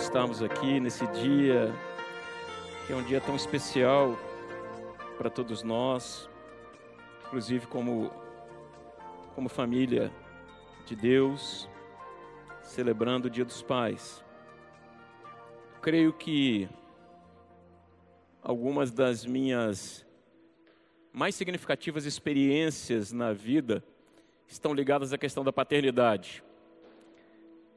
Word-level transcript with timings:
estarmos 0.00 0.42
aqui 0.42 0.80
nesse 0.80 1.06
dia, 1.08 1.72
que 2.86 2.92
é 2.92 2.96
um 2.96 3.02
dia 3.02 3.20
tão 3.20 3.36
especial 3.36 4.18
para 5.18 5.28
todos 5.28 5.62
nós, 5.62 6.28
inclusive 7.26 7.66
como, 7.66 8.10
como 9.34 9.48
família 9.48 10.10
de 10.86 10.96
Deus, 10.96 11.68
celebrando 12.62 13.28
o 13.28 13.30
Dia 13.30 13.44
dos 13.44 13.62
Pais. 13.62 14.24
Creio 15.82 16.12
que 16.12 16.68
algumas 18.42 18.90
das 18.90 19.24
minhas 19.26 20.06
mais 21.12 21.34
significativas 21.34 22.06
experiências 22.06 23.12
na 23.12 23.32
vida 23.32 23.84
estão 24.48 24.72
ligadas 24.72 25.12
à 25.12 25.18
questão 25.18 25.44
da 25.44 25.52
paternidade. 25.52 26.42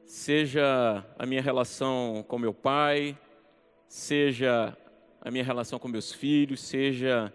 Seja 0.04 1.04
a 1.18 1.24
minha 1.26 1.40
relação 1.40 2.24
com 2.28 2.38
meu 2.38 2.52
pai, 2.52 3.18
seja 3.88 4.76
a 5.20 5.30
minha 5.30 5.42
relação 5.42 5.78
com 5.78 5.88
meus 5.88 6.12
filhos, 6.12 6.60
seja 6.60 7.32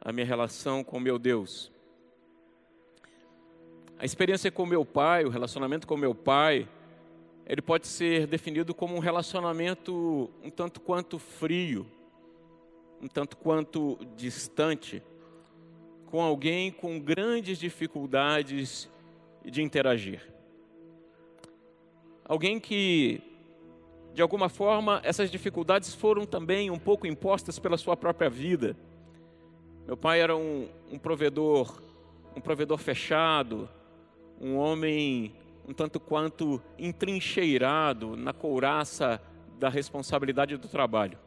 a 0.00 0.12
minha 0.12 0.26
relação 0.26 0.84
com 0.84 1.00
meu 1.00 1.18
Deus. 1.18 1.72
A 3.98 4.04
experiência 4.04 4.50
com 4.50 4.64
meu 4.64 4.84
pai, 4.84 5.24
o 5.24 5.28
relacionamento 5.28 5.86
com 5.86 5.96
meu 5.96 6.14
pai, 6.14 6.68
ele 7.44 7.60
pode 7.60 7.86
ser 7.86 8.26
definido 8.26 8.74
como 8.74 8.94
um 8.94 9.00
relacionamento 9.00 10.30
um 10.44 10.50
tanto 10.50 10.80
quanto 10.80 11.18
frio, 11.18 11.86
um 13.00 13.08
tanto 13.08 13.36
quanto 13.36 13.98
distante 14.16 15.02
com 16.06 16.22
alguém 16.22 16.70
com 16.70 17.00
grandes 17.00 17.58
dificuldades 17.58 18.88
de 19.44 19.62
interagir. 19.62 20.35
Alguém 22.28 22.58
que, 22.58 23.20
de 24.12 24.20
alguma 24.20 24.48
forma, 24.48 25.00
essas 25.04 25.30
dificuldades 25.30 25.94
foram 25.94 26.26
também 26.26 26.70
um 26.70 26.78
pouco 26.78 27.06
impostas 27.06 27.58
pela 27.58 27.76
sua 27.76 27.96
própria 27.96 28.28
vida. 28.28 28.76
Meu 29.86 29.96
pai 29.96 30.20
era 30.20 30.36
um, 30.36 30.68
um 30.90 30.98
provedor, 30.98 31.80
um 32.34 32.40
provedor 32.40 32.78
fechado, 32.78 33.68
um 34.40 34.56
homem 34.56 35.32
um 35.68 35.74
tanto 35.74 35.98
quanto 35.98 36.62
entrincheirado 36.78 38.16
na 38.16 38.32
couraça 38.32 39.20
da 39.58 39.68
responsabilidade 39.68 40.56
do 40.56 40.68
trabalho. 40.68 41.18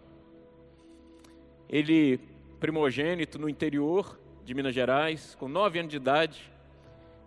Ele, 1.68 2.20
primogênito 2.60 3.38
no 3.38 3.50
interior, 3.50 4.18
de 4.46 4.54
Minas 4.54 4.74
Gerais, 4.74 5.36
com 5.36 5.48
nove 5.48 5.80
anos 5.80 5.92
de 5.92 5.98
idade. 5.98 6.52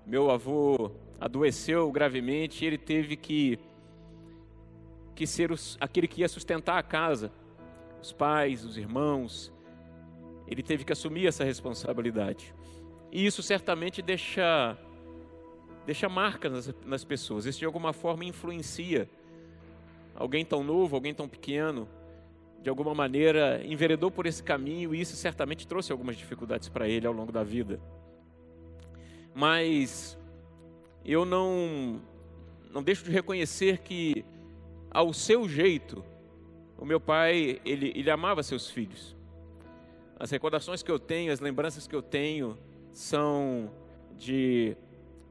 Meu 0.07 0.31
avô 0.31 0.91
adoeceu 1.23 1.91
gravemente 1.93 2.65
e 2.65 2.67
ele 2.67 2.77
teve 2.77 3.17
que, 3.17 3.57
que 5.15 5.25
ser 5.25 5.53
os, 5.53 5.79
aquele 5.81 6.09
que 6.09 6.23
ia 6.23 6.29
sustentar 6.29 6.77
a 6.77 6.83
casa, 6.83 7.31
os 8.03 8.13
pais, 8.13 8.65
os 8.65 8.77
irmãos. 8.77 9.53
Ele 10.49 10.65
teve 10.65 10.85
que 10.85 10.93
assumir 10.93 11.29
essa 11.29 11.45
responsabilidade. 11.45 12.53
E 13.13 13.25
isso 13.25 13.41
certamente 13.41 14.03
deixa, 14.03 14.77
deixa 15.87 16.09
marcas 16.09 16.53
nas, 16.53 16.75
nas 16.85 17.05
pessoas. 17.05 17.47
Isso 17.47 17.61
de 17.61 17.67
alguma 17.67 17.93
forma 17.93 18.25
influencia 18.25 19.09
alguém 20.17 20.45
tão 20.45 20.65
novo, 20.65 20.97
alguém 20.97 21.15
tão 21.15 21.29
pequeno, 21.29 21.89
de 22.61 22.69
alguma 22.69 22.95
maneira, 22.95 23.65
enveredou 23.65 24.11
por 24.11 24.27
esse 24.27 24.43
caminho 24.43 24.93
e 24.93 25.01
isso 25.01 25.15
certamente 25.15 25.69
trouxe 25.69 25.93
algumas 25.93 26.17
dificuldades 26.17 26.69
para 26.69 26.89
ele 26.89 27.07
ao 27.07 27.13
longo 27.13 27.31
da 27.31 27.45
vida. 27.45 27.81
Mas 29.35 30.19
eu 31.05 31.25
não, 31.25 32.01
não 32.71 32.83
deixo 32.83 33.05
de 33.05 33.11
reconhecer 33.11 33.79
que, 33.79 34.25
ao 34.91 35.13
seu 35.13 35.49
jeito, 35.49 36.05
o 36.79 36.85
meu 36.85 37.01
pai, 37.01 37.61
ele, 37.65 37.93
ele 37.95 38.11
amava 38.11 38.43
seus 38.43 38.71
filhos. 38.71 39.17
As 40.19 40.31
recordações 40.31 40.83
que 40.83 40.91
eu 40.91 40.99
tenho, 40.99 41.33
as 41.33 41.41
lembranças 41.41 41.87
que 41.87 41.95
eu 41.95 42.03
tenho, 42.03 42.57
são 42.91 43.71
de 44.17 44.77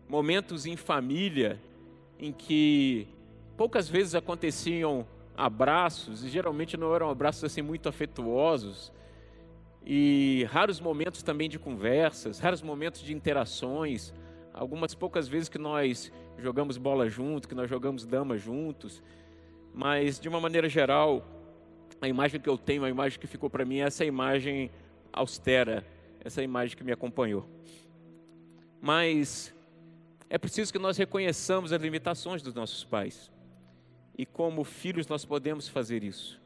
momentos 0.07 0.65
em 0.65 0.75
família 0.75 1.59
em 2.19 2.31
que 2.31 3.07
poucas 3.55 3.87
vezes 3.87 4.13
aconteciam 4.15 5.07
abraços, 5.35 6.23
e 6.23 6.29
geralmente 6.29 6.75
não 6.77 6.93
eram 6.93 7.09
abraços 7.09 7.43
assim 7.43 7.61
muito 7.61 7.87
afetuosos, 7.87 8.91
e 9.85 10.45
raros 10.51 10.79
momentos 10.79 11.23
também 11.23 11.49
de 11.49 11.57
conversas, 11.57 12.39
raros 12.39 12.61
momentos 12.61 13.01
de 13.01 13.13
interações, 13.13 14.13
algumas 14.53 14.93
poucas 14.93 15.27
vezes 15.27 15.49
que 15.49 15.57
nós 15.57 16.11
jogamos 16.37 16.77
bola 16.77 17.09
junto, 17.09 17.47
que 17.47 17.55
nós 17.55 17.69
jogamos 17.69 18.05
dama 18.05 18.37
juntos, 18.37 19.01
mas 19.73 20.19
de 20.19 20.27
uma 20.27 20.39
maneira 20.39 20.67
geral, 20.67 21.25
a 22.01 22.07
imagem 22.07 22.39
que 22.39 22.49
eu 22.49 22.57
tenho, 22.57 22.83
a 22.83 22.89
imagem 22.89 23.19
que 23.19 23.27
ficou 23.27 23.49
para 23.49 23.63
mim 23.63 23.79
é 23.79 23.83
essa 23.83 24.03
imagem 24.03 24.71
austera, 25.13 25.85
essa 26.23 26.41
imagem 26.41 26.75
que 26.75 26.83
me 26.83 26.91
acompanhou. 26.91 27.47
Mas 28.81 29.53
é 30.29 30.37
preciso 30.37 30.71
que 30.71 30.79
nós 30.79 30.97
reconheçamos 30.97 31.71
as 31.71 31.81
limitações 31.81 32.41
dos 32.41 32.53
nossos 32.53 32.83
pais 32.83 33.31
e 34.17 34.25
como 34.25 34.63
filhos 34.63 35.07
nós 35.07 35.25
podemos 35.25 35.67
fazer 35.67 36.03
isso. 36.03 36.39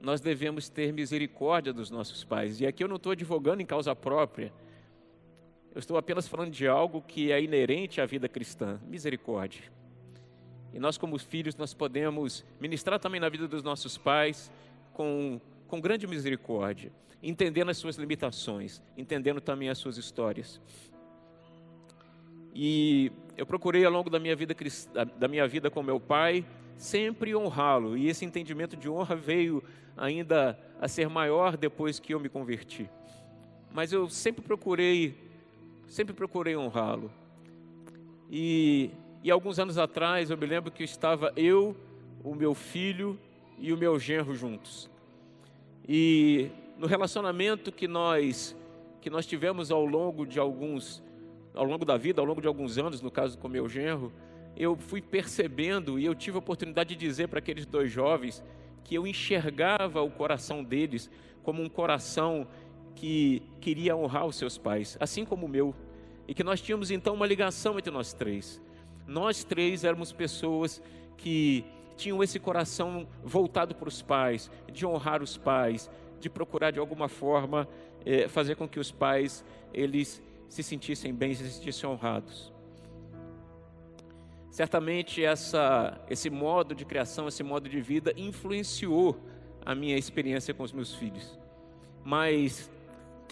Nós 0.00 0.20
devemos 0.20 0.68
ter 0.68 0.92
misericórdia 0.92 1.72
dos 1.72 1.90
nossos 1.90 2.24
pais. 2.24 2.60
E 2.60 2.66
aqui 2.66 2.84
eu 2.84 2.88
não 2.88 2.96
estou 2.96 3.12
advogando 3.12 3.62
em 3.62 3.66
causa 3.66 3.94
própria. 3.96 4.52
Eu 5.74 5.78
estou 5.78 5.96
apenas 5.96 6.28
falando 6.28 6.50
de 6.50 6.66
algo 6.66 7.02
que 7.02 7.32
é 7.32 7.42
inerente 7.42 8.00
à 8.00 8.06
vida 8.06 8.28
cristã, 8.28 8.80
misericórdia. 8.86 9.62
E 10.72 10.78
nós 10.78 10.96
como 10.96 11.18
filhos 11.18 11.56
nós 11.56 11.74
podemos 11.74 12.44
ministrar 12.60 12.98
também 12.98 13.20
na 13.20 13.28
vida 13.28 13.46
dos 13.48 13.62
nossos 13.62 13.98
pais 13.98 14.50
com 14.92 15.40
com 15.66 15.80
grande 15.80 16.06
misericórdia, 16.06 16.92
entendendo 17.22 17.70
as 17.70 17.76
suas 17.76 17.96
limitações, 17.96 18.80
entendendo 18.96 19.40
também 19.40 19.68
as 19.68 19.78
suas 19.78 19.96
histórias. 19.96 20.60
E 22.54 23.10
eu 23.36 23.44
procurei 23.44 23.84
ao 23.84 23.90
longo 23.90 24.08
da 24.08 24.20
minha 24.20 24.36
vida 24.36 24.54
da 25.18 25.26
minha 25.26 25.48
vida 25.48 25.70
com 25.70 25.82
meu 25.82 25.98
pai 25.98 26.46
sempre 26.76 27.34
honrá-lo. 27.34 27.96
E 27.96 28.08
esse 28.08 28.24
entendimento 28.24 28.76
de 28.76 28.88
honra 28.88 29.16
veio 29.16 29.62
ainda 29.96 30.58
a 30.80 30.86
ser 30.86 31.08
maior 31.08 31.56
depois 31.56 31.98
que 31.98 32.14
eu 32.14 32.20
me 32.20 32.28
converti. 32.28 32.88
Mas 33.72 33.92
eu 33.92 34.08
sempre 34.08 34.42
procurei, 34.42 35.18
sempre 35.86 36.14
procurei 36.14 36.56
honrá-lo. 36.56 37.10
E, 38.30 38.90
e 39.22 39.30
alguns 39.30 39.58
anos 39.58 39.78
atrás 39.78 40.30
eu 40.30 40.36
me 40.36 40.46
lembro 40.46 40.70
que 40.70 40.82
estava 40.82 41.32
eu, 41.36 41.76
o 42.22 42.34
meu 42.34 42.54
filho 42.54 43.18
e 43.58 43.72
o 43.72 43.76
meu 43.76 43.98
genro 43.98 44.34
juntos. 44.34 44.90
E 45.86 46.50
no 46.78 46.86
relacionamento 46.86 47.70
que 47.70 47.86
nós 47.86 48.56
que 49.00 49.10
nós 49.10 49.26
tivemos 49.26 49.70
ao 49.70 49.84
longo 49.84 50.24
de 50.24 50.40
alguns 50.40 51.02
ao 51.54 51.64
longo 51.64 51.84
da 51.84 51.96
vida, 51.96 52.20
ao 52.20 52.26
longo 52.26 52.40
de 52.40 52.48
alguns 52.48 52.78
anos, 52.78 53.02
no 53.02 53.10
caso 53.10 53.38
com 53.38 53.48
meu 53.48 53.68
genro, 53.68 54.10
eu 54.56 54.76
fui 54.76 55.00
percebendo 55.00 55.98
e 55.98 56.04
eu 56.04 56.14
tive 56.14 56.36
a 56.36 56.38
oportunidade 56.38 56.96
de 56.96 57.06
dizer 57.06 57.28
para 57.28 57.38
aqueles 57.38 57.66
dois 57.66 57.92
jovens 57.92 58.42
que 58.82 58.94
eu 58.94 59.06
enxergava 59.06 60.02
o 60.02 60.10
coração 60.10 60.64
deles 60.64 61.10
como 61.42 61.62
um 61.62 61.68
coração 61.68 62.46
que 62.94 63.42
queria 63.60 63.96
honrar 63.96 64.26
os 64.26 64.36
seus 64.36 64.56
pais, 64.56 64.96
assim 65.00 65.24
como 65.24 65.46
o 65.46 65.48
meu, 65.48 65.74
e 66.26 66.34
que 66.34 66.44
nós 66.44 66.60
tínhamos 66.60 66.90
então 66.90 67.14
uma 67.14 67.26
ligação 67.26 67.78
entre 67.78 67.92
nós 67.92 68.12
três. 68.12 68.60
Nós 69.06 69.44
três 69.44 69.84
éramos 69.84 70.12
pessoas 70.12 70.80
que 71.16 71.64
tinham 71.96 72.22
esse 72.22 72.38
coração 72.38 73.06
voltado 73.22 73.74
para 73.74 73.88
os 73.88 74.02
pais, 74.02 74.50
de 74.72 74.86
honrar 74.86 75.22
os 75.22 75.36
pais, 75.36 75.90
de 76.20 76.28
procurar 76.30 76.70
de 76.70 76.78
alguma 76.78 77.08
forma 77.08 77.68
eh, 78.04 78.28
fazer 78.28 78.56
com 78.56 78.68
que 78.68 78.80
os 78.80 78.90
pais 78.90 79.44
eles 79.72 80.22
se 80.48 80.62
sentissem 80.62 81.12
bem, 81.12 81.34
se 81.34 81.48
sentissem 81.48 81.88
honrados. 81.88 82.52
Certamente 84.50 85.24
essa, 85.24 86.00
esse 86.08 86.30
modo 86.30 86.74
de 86.74 86.84
criação, 86.84 87.26
esse 87.26 87.42
modo 87.42 87.68
de 87.68 87.80
vida 87.80 88.14
influenciou 88.16 89.18
a 89.66 89.74
minha 89.74 89.96
experiência 89.96 90.54
com 90.54 90.62
os 90.62 90.72
meus 90.72 90.94
filhos. 90.94 91.36
Mas 92.04 92.70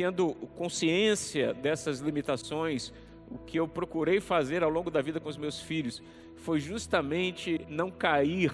tendo 0.03 0.35
consciência 0.57 1.55
dessas 1.55 2.01
limitações, 2.01 2.93
o 3.31 3.39
que 3.39 3.61
eu 3.61 3.69
procurei 3.69 4.21
fazer 4.21 4.65
ao 4.65 4.69
longo 4.69 4.91
da 4.91 5.01
vida 5.01 5.21
com 5.21 5.29
os 5.29 5.37
meus 5.37 5.61
filhos 5.61 6.03
foi 6.35 6.59
justamente 6.59 7.65
não 7.69 7.89
cair 7.89 8.51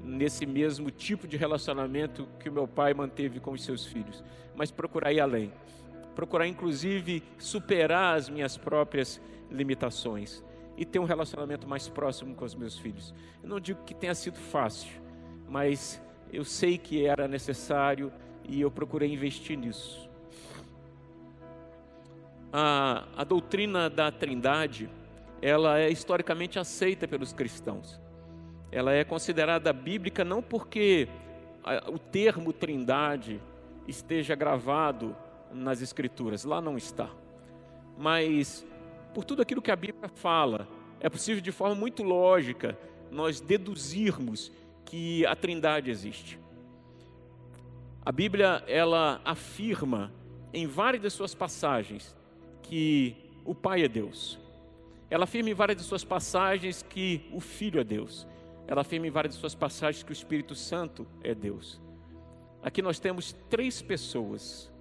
nesse 0.00 0.46
mesmo 0.46 0.92
tipo 0.92 1.26
de 1.26 1.36
relacionamento 1.36 2.28
que 2.38 2.48
o 2.48 2.52
meu 2.52 2.68
pai 2.68 2.94
manteve 2.94 3.40
com 3.40 3.50
os 3.50 3.64
seus 3.64 3.84
filhos, 3.84 4.22
mas 4.54 4.70
procurar 4.70 5.12
ir 5.12 5.18
além. 5.18 5.52
Procurar 6.14 6.46
inclusive 6.46 7.20
superar 7.36 8.16
as 8.16 8.28
minhas 8.28 8.56
próprias 8.56 9.20
limitações 9.50 10.40
e 10.76 10.84
ter 10.84 11.00
um 11.00 11.04
relacionamento 11.04 11.66
mais 11.66 11.88
próximo 11.88 12.32
com 12.36 12.44
os 12.44 12.54
meus 12.54 12.78
filhos. 12.78 13.12
Eu 13.42 13.48
não 13.48 13.58
digo 13.58 13.82
que 13.82 13.92
tenha 13.92 14.14
sido 14.14 14.38
fácil, 14.38 15.02
mas 15.48 16.00
eu 16.32 16.44
sei 16.44 16.78
que 16.78 17.04
era 17.04 17.26
necessário 17.26 18.12
e 18.44 18.60
eu 18.60 18.70
procurei 18.70 19.12
investir 19.12 19.58
nisso. 19.58 20.11
A, 22.52 23.04
a 23.16 23.24
doutrina 23.24 23.88
da 23.88 24.10
Trindade, 24.10 24.90
ela 25.40 25.78
é 25.78 25.90
historicamente 25.90 26.58
aceita 26.58 27.08
pelos 27.08 27.32
cristãos. 27.32 28.00
ela 28.70 28.92
é 28.92 29.04
considerada 29.04 29.72
bíblica 29.72 30.24
não 30.24 30.42
porque 30.42 31.08
o 31.92 31.98
termo 31.98 32.52
trindade 32.52 33.40
esteja 33.86 34.34
gravado 34.34 35.16
nas 35.52 35.82
Escrituras, 35.82 36.44
lá 36.44 36.60
não 36.60 36.76
está. 36.76 37.10
Mas 37.98 38.66
por 39.12 39.24
tudo 39.24 39.42
aquilo 39.42 39.60
que 39.60 39.70
a 39.70 39.76
Bíblia 39.76 40.08
fala, 40.08 40.66
é 41.00 41.08
possível 41.08 41.42
de 41.42 41.52
forma 41.52 41.74
muito 41.74 42.02
lógica 42.02 42.78
nós 43.10 43.40
deduzirmos 43.40 44.50
que 44.84 45.26
a 45.26 45.36
Trindade 45.36 45.90
existe. 45.90 46.38
A 48.04 48.10
Bíblia 48.10 48.64
ela 48.66 49.20
afirma 49.24 50.12
em 50.52 50.66
várias 50.66 51.02
de 51.02 51.10
suas 51.10 51.34
passagens 51.34 52.16
que 52.62 53.16
o 53.44 53.54
Pai 53.54 53.82
é 53.82 53.88
Deus. 53.88 54.38
Ela 55.10 55.24
afirma 55.24 55.50
em 55.50 55.54
várias 55.54 55.78
de 55.78 55.84
suas 55.84 56.04
passagens 56.04 56.82
que 56.82 57.28
o 57.32 57.40
Filho 57.40 57.80
é 57.80 57.84
Deus. 57.84 58.26
Ela 58.66 58.80
afirma 58.80 59.06
em 59.06 59.10
várias 59.10 59.34
de 59.34 59.40
suas 59.40 59.54
passagens 59.54 60.02
que 60.02 60.10
o 60.10 60.14
Espírito 60.14 60.54
Santo 60.54 61.06
é 61.22 61.34
Deus. 61.34 61.80
Aqui 62.62 62.80
nós 62.80 62.98
temos 62.98 63.32
três 63.50 63.82
pessoas. 63.82 64.72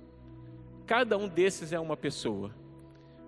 Cada 0.85 1.17
um 1.17 1.27
desses 1.27 1.73
é 1.73 1.79
uma 1.79 1.97
pessoa. 1.97 2.55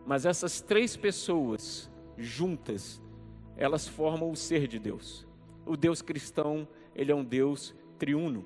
Mas 0.05 0.25
essas 0.25 0.61
três 0.61 0.95
pessoas 0.95 1.89
juntas, 2.17 3.01
elas 3.57 3.87
formam 3.87 4.31
o 4.31 4.35
ser 4.35 4.67
de 4.67 4.79
Deus. 4.79 5.25
O 5.65 5.75
Deus 5.75 6.01
cristão, 6.01 6.67
ele 6.95 7.11
é 7.11 7.15
um 7.15 7.23
Deus 7.23 7.73
triuno. 7.97 8.45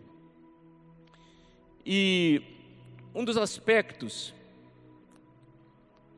E 1.86 2.42
um 3.14 3.26
dos 3.26 3.38
aspectos 3.38 4.34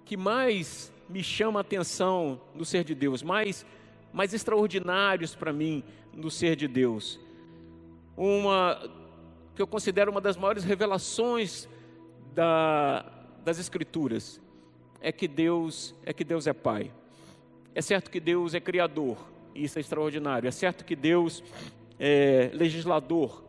que 0.10 0.18
mais 0.18 0.92
me 1.08 1.24
chama 1.24 1.60
a 1.60 1.62
atenção 1.62 2.42
no 2.56 2.66
ser 2.66 2.84
de 2.84 2.96
Deus, 2.96 3.22
mais, 3.22 3.64
mais 4.12 4.34
extraordinários 4.34 5.36
para 5.36 5.54
mim 5.54 5.84
no 6.12 6.32
ser 6.32 6.56
de 6.56 6.68
Deus, 6.68 7.20
uma 8.18 8.90
que 9.54 9.62
eu 9.62 9.68
considero 9.68 10.10
uma 10.10 10.20
das 10.20 10.36
maiores 10.36 10.64
revelações 10.64 11.70
da, 12.34 13.06
das 13.46 13.60
Escrituras, 13.60 14.42
é 15.00 15.12
que 15.12 15.28
Deus 15.28 15.94
é 16.04 16.12
que 16.12 16.24
Deus 16.24 16.48
é 16.48 16.54
Pai. 16.54 16.92
É 17.76 17.82
certo 17.84 18.10
que 18.10 18.20
Deus 18.20 18.56
é 18.56 18.60
Criador, 18.60 19.16
e 19.54 19.64
isso 19.64 19.78
é 19.78 19.82
extraordinário. 19.82 20.48
É 20.48 20.52
certo 20.52 20.84
que 20.84 20.96
Deus 20.96 21.44
é 22.00 22.50
legislador. 22.52 23.44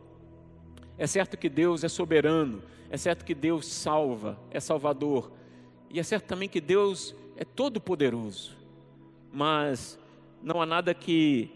É 0.95 1.07
certo 1.07 1.39
que 1.39 1.49
Deus 1.49 1.83
é 1.83 1.89
soberano. 1.89 2.61
É 2.87 2.97
certo 2.97 3.25
que 3.25 3.33
Deus 3.33 3.65
salva, 3.65 4.37
é 4.51 4.59
salvador. 4.59 5.40
E 5.93 5.99
é 5.99 6.03
certo 6.03 6.25
também 6.25 6.47
que 6.47 6.61
Deus 6.61 7.15
é 7.35 7.43
todo 7.43 7.81
poderoso. 7.81 8.55
Mas 9.31 9.99
não 10.41 10.61
há 10.61 10.65
nada 10.65 10.93
que 10.93 11.49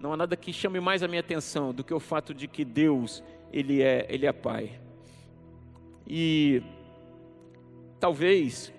não 0.00 0.12
há 0.12 0.16
nada 0.16 0.36
que 0.36 0.52
chame 0.52 0.78
mais 0.78 1.02
a 1.02 1.08
minha 1.08 1.20
atenção 1.20 1.74
do 1.74 1.82
que 1.82 1.92
o 1.92 1.98
fato 1.98 2.32
de 2.32 2.46
que 2.46 2.64
Deus, 2.64 3.22
ele 3.52 3.82
é, 3.82 4.06
ele 4.08 4.26
é 4.26 4.32
pai. 4.32 4.78
E 6.06 6.62
talvez 7.98 8.72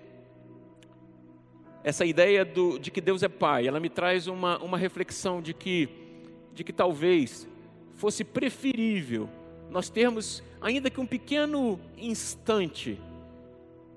essa 1.84 2.04
ideia 2.04 2.44
do, 2.44 2.78
de 2.78 2.90
que 2.90 3.00
Deus 3.00 3.22
é 3.22 3.28
pai, 3.28 3.66
ela 3.66 3.78
me 3.78 3.90
traz 3.90 4.26
uma, 4.26 4.58
uma 4.58 4.78
reflexão 4.78 5.42
de 5.42 5.52
que, 5.52 5.88
de 6.54 6.64
que 6.64 6.72
talvez 6.72 7.46
fosse 7.94 8.24
preferível 8.24 9.28
nós 9.70 9.88
termos, 9.88 10.42
ainda 10.60 10.90
que 10.90 11.00
um 11.00 11.06
pequeno 11.06 11.78
instante, 11.96 12.98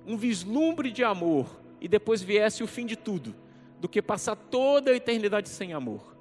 um 0.06 0.18
vislumbre 0.18 0.92
de 0.92 1.04
amor 1.04 1.48
e 1.80 1.88
depois 1.88 2.22
viesse 2.22 2.64
o 2.64 2.68
fim 2.68 2.86
de 2.86 2.96
tudo, 2.96 3.36
do 3.80 3.90
que 3.90 4.02
passar 4.02 4.36
toda 4.36 4.92
a 4.92 4.96
eternidade 4.96 5.50
sem 5.50 5.74
amor. 5.74 6.16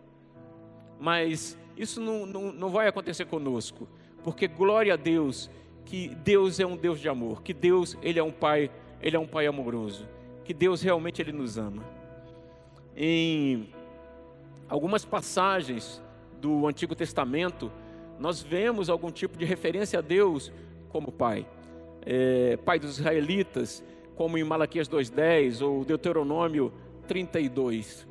Mas 1.00 1.56
isso 1.76 2.00
não, 2.00 2.26
não, 2.26 2.52
não 2.52 2.68
vai 2.68 2.88
acontecer 2.88 3.26
conosco, 3.26 3.88
porque 4.22 4.46
glória 4.46 4.94
a 4.94 4.96
Deus 4.96 5.50
que 5.84 6.08
Deus 6.08 6.60
é 6.60 6.66
um 6.66 6.76
Deus 6.76 7.00
de 7.00 7.08
amor, 7.08 7.42
que 7.42 7.52
Deus 7.52 7.96
ele 8.02 8.18
é 8.18 8.22
um 8.22 8.30
pai, 8.30 8.70
ele 9.00 9.16
é 9.16 9.18
um 9.18 9.26
pai 9.26 9.46
amoroso, 9.46 10.08
que 10.44 10.54
Deus 10.54 10.82
realmente 10.82 11.20
ele 11.20 11.32
nos 11.32 11.58
ama. 11.58 11.84
Em 12.96 13.68
algumas 14.68 15.04
passagens 15.04 16.02
do 16.40 16.66
Antigo 16.66 16.94
Testamento, 16.94 17.70
nós 18.18 18.42
vemos 18.42 18.88
algum 18.88 19.10
tipo 19.10 19.38
de 19.38 19.44
referência 19.44 19.98
a 19.98 20.02
Deus 20.02 20.52
como 20.88 21.10
pai 21.10 21.46
é, 22.04 22.56
pai 22.58 22.78
dos 22.78 22.98
israelitas, 22.98 23.84
como 24.16 24.36
em 24.38 24.44
Malaquias 24.44 24.88
2,10 24.88 25.62
ou 25.66 25.84
Deuteronômio 25.84 26.72
32, 27.06 28.06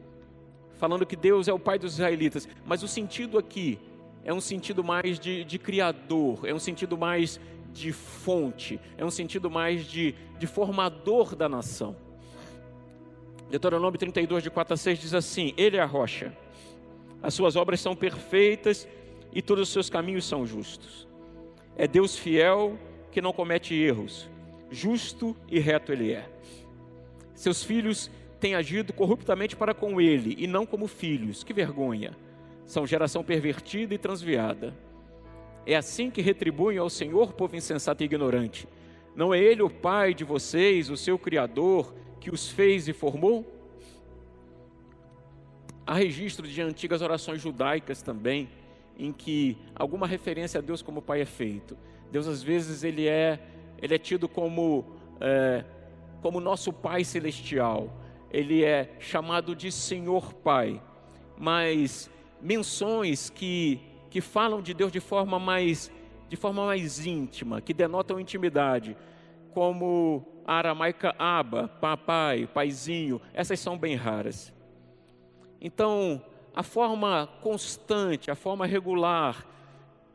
falando 0.78 1.06
que 1.06 1.16
Deus 1.16 1.48
é 1.48 1.54
o 1.54 1.60
pai 1.60 1.78
dos 1.78 1.94
israelitas, 1.94 2.48
mas 2.66 2.84
o 2.84 2.88
sentido 2.88 3.38
aqui 3.38 3.80
é 4.24 4.34
um 4.34 4.42
sentido 4.42 4.84
mais 4.84 5.20
de, 5.20 5.44
de 5.44 5.58
criador, 5.58 6.46
é 6.46 6.54
um 6.54 6.60
sentido 6.60 6.98
mais 6.98 7.40
de 7.72 7.92
fonte, 7.92 8.80
é 8.98 9.06
um 9.06 9.12
sentido 9.12 9.50
mais 9.50 9.86
de, 9.86 10.16
de 10.38 10.48
formador 10.48 11.36
da 11.36 11.48
nação. 11.48 11.96
Deuteronômio 13.50 14.00
32, 14.00 14.44
de 14.44 14.50
4 14.50 14.74
a 14.74 14.78
6 14.78 15.00
diz 15.00 15.14
assim: 15.14 15.54
Ele 15.58 15.78
é 15.78 15.82
a 15.82 15.86
rocha, 15.86 16.36
as 17.22 17.34
suas 17.34 17.56
obras 17.56 17.80
são 17.80 17.96
perfeitas 17.96 18.88
e 19.34 19.42
todos 19.42 19.68
os 19.68 19.74
seus 19.74 19.90
caminhos 19.90 20.26
são 20.26 20.46
justos. 20.46 21.08
É 21.76 21.88
Deus 21.88 22.18
fiel 22.18 22.78
que 23.12 23.22
não 23.22 23.34
comete 23.34 23.74
erros, 23.76 24.30
justo 24.70 25.36
e 25.50 25.60
reto 25.60 25.92
ele 25.92 26.14
é. 26.14 26.30
Seus 27.34 27.64
filhos 27.64 28.10
têm 28.40 28.56
agido 28.56 28.94
corruptamente 28.94 29.56
para 29.56 29.74
com 29.74 30.00
ele 30.00 30.36
e 30.38 30.48
não 30.48 30.66
como 30.66 30.88
filhos. 30.88 31.44
Que 31.44 31.54
vergonha! 31.54 32.16
São 32.66 32.88
geração 32.88 33.24
pervertida 33.24 33.94
e 33.94 33.98
transviada. 33.98 34.74
É 35.66 35.76
assim 35.76 36.10
que 36.10 36.22
retribuem 36.22 36.78
ao 36.78 36.90
Senhor, 36.90 37.34
povo 37.34 37.56
insensato 37.56 38.02
e 38.02 38.06
ignorante. 38.06 38.68
Não 39.16 39.34
é 39.34 39.40
Ele 39.40 39.62
o 39.62 39.70
Pai 39.70 40.14
de 40.14 40.24
vocês, 40.24 40.90
o 40.90 40.98
seu 40.98 41.20
Criador, 41.20 41.94
que 42.20 42.32
os 42.32 42.50
fez 42.50 42.88
e 42.88 42.94
formou? 42.94 43.46
Há 45.86 45.96
registro 45.96 46.48
de 46.48 46.62
antigas 46.62 47.02
orações 47.02 47.42
judaicas 47.42 48.02
também, 48.02 48.50
em 48.98 49.12
que 49.12 49.58
alguma 49.76 50.08
referência 50.08 50.60
a 50.60 50.62
Deus 50.62 50.82
como 50.82 51.02
Pai 51.02 51.22
é 51.22 51.26
feito. 51.26 51.78
Deus 52.12 52.28
às 52.28 52.44
vezes 52.44 52.84
ele 52.84 53.08
é, 53.08 53.40
ele 53.82 53.96
é 53.96 53.98
tido 53.98 54.28
como, 54.28 54.86
é, 55.20 55.64
como 56.22 56.40
nosso 56.40 56.74
Pai 56.74 57.04
Celestial. 57.04 57.90
Ele 58.30 58.64
é 58.64 58.96
chamado 59.00 59.56
de 59.56 59.72
Senhor 59.72 60.34
Pai. 60.34 60.82
Mas 61.38 62.10
menções 62.42 63.30
que, 63.30 63.80
que 64.10 64.22
falam 64.22 64.62
de 64.62 64.74
Deus 64.74 64.92
de 64.92 65.00
forma 65.00 65.40
mais 65.40 65.92
de 66.32 66.38
forma 66.38 66.66
mais 66.66 67.06
íntima, 67.06 67.60
que 67.60 67.74
denotam 67.74 68.18
intimidade, 68.18 68.96
como 69.54 70.26
a 70.46 70.54
aramaica 70.56 71.14
aba, 71.20 71.68
papai, 71.68 72.48
paizinho, 72.48 73.20
essas 73.34 73.60
são 73.60 73.78
bem 73.78 73.96
raras. 73.96 74.54
Então, 75.60 76.24
a 76.56 76.64
forma 76.64 77.28
constante, 77.42 78.32
a 78.32 78.36
forma 78.36 78.66
regular 78.66 79.46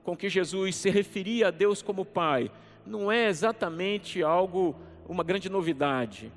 com 0.07 0.17
que 0.17 0.29
Jesus 0.29 0.77
se 0.77 0.89
referia 0.89 1.49
a 1.49 1.51
Deus 1.51 1.83
como 1.83 2.05
Pai 2.05 2.49
não 2.87 3.11
é 3.11 3.27
exatamente 3.27 4.23
algo, 4.23 4.77
uma 5.09 5.25
grande 5.25 5.51
novidade, 5.51 6.33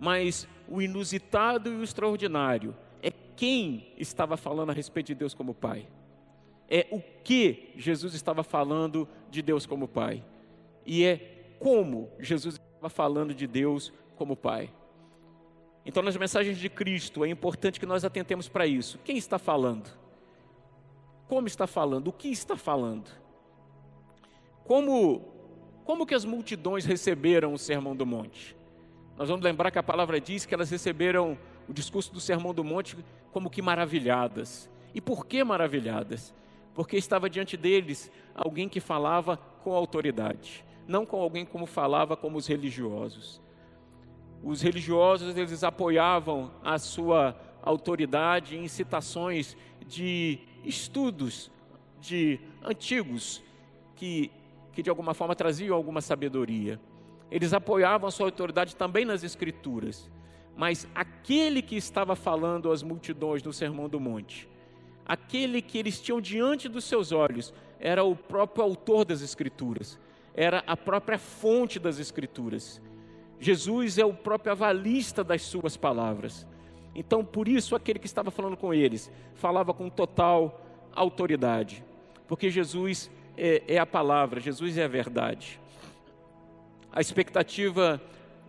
mas 0.00 0.48
o 0.66 0.80
inusitado 0.80 1.70
e 1.70 1.76
o 1.76 1.84
extraordinário 1.84 2.74
é 3.02 3.10
quem 3.10 3.92
estava 3.98 4.34
falando 4.38 4.70
a 4.70 4.72
respeito 4.72 5.08
de 5.08 5.14
Deus 5.14 5.34
como 5.34 5.52
Pai. 5.52 5.86
É 6.70 6.86
o 6.90 7.02
que 7.22 7.74
Jesus 7.76 8.14
estava 8.14 8.42
falando 8.42 9.06
de 9.30 9.42
Deus 9.42 9.66
como 9.66 9.86
Pai. 9.86 10.24
E 10.86 11.04
é 11.04 11.54
como 11.58 12.10
Jesus 12.18 12.54
estava 12.54 12.88
falando 12.88 13.34
de 13.34 13.46
Deus 13.46 13.92
como 14.16 14.34
Pai. 14.34 14.72
Então, 15.84 16.02
nas 16.02 16.16
mensagens 16.16 16.56
de 16.56 16.70
Cristo, 16.70 17.26
é 17.26 17.28
importante 17.28 17.78
que 17.78 17.84
nós 17.84 18.06
atentemos 18.06 18.48
para 18.48 18.66
isso. 18.66 18.98
Quem 19.04 19.18
está 19.18 19.38
falando? 19.38 20.05
Como 21.28 21.46
está 21.46 21.66
falando? 21.66 22.08
O 22.08 22.12
que 22.12 22.28
está 22.28 22.56
falando? 22.56 23.10
Como, 24.64 25.22
como 25.84 26.06
que 26.06 26.14
as 26.14 26.24
multidões 26.24 26.84
receberam 26.84 27.52
o 27.52 27.58
Sermão 27.58 27.94
do 27.94 28.06
Monte? 28.06 28.56
Nós 29.16 29.28
vamos 29.28 29.44
lembrar 29.44 29.70
que 29.70 29.78
a 29.78 29.82
palavra 29.82 30.20
diz 30.20 30.44
que 30.44 30.54
elas 30.54 30.70
receberam 30.70 31.38
o 31.68 31.72
discurso 31.72 32.12
do 32.12 32.20
Sermão 32.20 32.52
do 32.52 32.62
Monte 32.62 32.96
como 33.32 33.50
que 33.50 33.62
maravilhadas. 33.62 34.70
E 34.94 35.00
por 35.00 35.26
que 35.26 35.42
maravilhadas? 35.42 36.34
Porque 36.74 36.96
estava 36.96 37.28
diante 37.28 37.56
deles 37.56 38.10
alguém 38.34 38.68
que 38.68 38.80
falava 38.80 39.36
com 39.64 39.72
autoridade, 39.74 40.64
não 40.86 41.06
com 41.06 41.20
alguém 41.20 41.44
como 41.44 41.66
falava 41.66 42.16
como 42.16 42.36
os 42.36 42.46
religiosos. 42.46 43.40
Os 44.42 44.62
religiosos 44.62 45.36
eles 45.36 45.64
apoiavam 45.64 46.50
a 46.62 46.78
sua 46.78 47.34
autoridade 47.62 48.56
em 48.56 48.68
citações 48.68 49.56
de 49.86 50.38
estudos 50.64 51.50
de 52.00 52.38
antigos 52.62 53.42
que, 53.94 54.30
que 54.72 54.82
de 54.82 54.90
alguma 54.90 55.14
forma 55.14 55.34
traziam 55.34 55.76
alguma 55.76 56.00
sabedoria. 56.00 56.80
Eles 57.30 57.52
apoiavam 57.52 58.08
a 58.08 58.10
sua 58.10 58.26
autoridade 58.26 58.76
também 58.76 59.04
nas 59.04 59.24
Escrituras. 59.24 60.08
Mas 60.56 60.88
aquele 60.94 61.60
que 61.60 61.76
estava 61.76 62.16
falando 62.16 62.70
às 62.70 62.82
multidões 62.82 63.42
no 63.42 63.52
Sermão 63.52 63.88
do 63.88 64.00
Monte, 64.00 64.48
aquele 65.04 65.60
que 65.60 65.76
eles 65.76 66.00
tinham 66.00 66.20
diante 66.20 66.68
dos 66.68 66.84
seus 66.84 67.12
olhos 67.12 67.52
era 67.78 68.02
o 68.02 68.16
próprio 68.16 68.64
autor 68.64 69.04
das 69.04 69.20
Escrituras, 69.20 69.98
era 70.34 70.64
a 70.66 70.76
própria 70.76 71.18
fonte 71.18 71.78
das 71.78 71.98
Escrituras. 71.98 72.80
Jesus 73.38 73.98
é 73.98 74.04
o 74.04 74.14
próprio 74.14 74.52
avalista 74.52 75.22
das 75.22 75.42
suas 75.42 75.76
palavras. 75.76 76.46
Então, 76.98 77.22
por 77.22 77.46
isso, 77.46 77.76
aquele 77.76 77.98
que 77.98 78.06
estava 78.06 78.30
falando 78.30 78.56
com 78.56 78.72
eles 78.72 79.12
falava 79.34 79.74
com 79.74 79.90
total 79.90 80.62
autoridade, 80.94 81.84
porque 82.26 82.48
Jesus 82.48 83.10
é, 83.36 83.62
é 83.68 83.78
a 83.78 83.84
palavra, 83.84 84.40
Jesus 84.40 84.78
é 84.78 84.84
a 84.84 84.88
verdade. 84.88 85.60
A 86.90 87.02
expectativa 87.02 88.00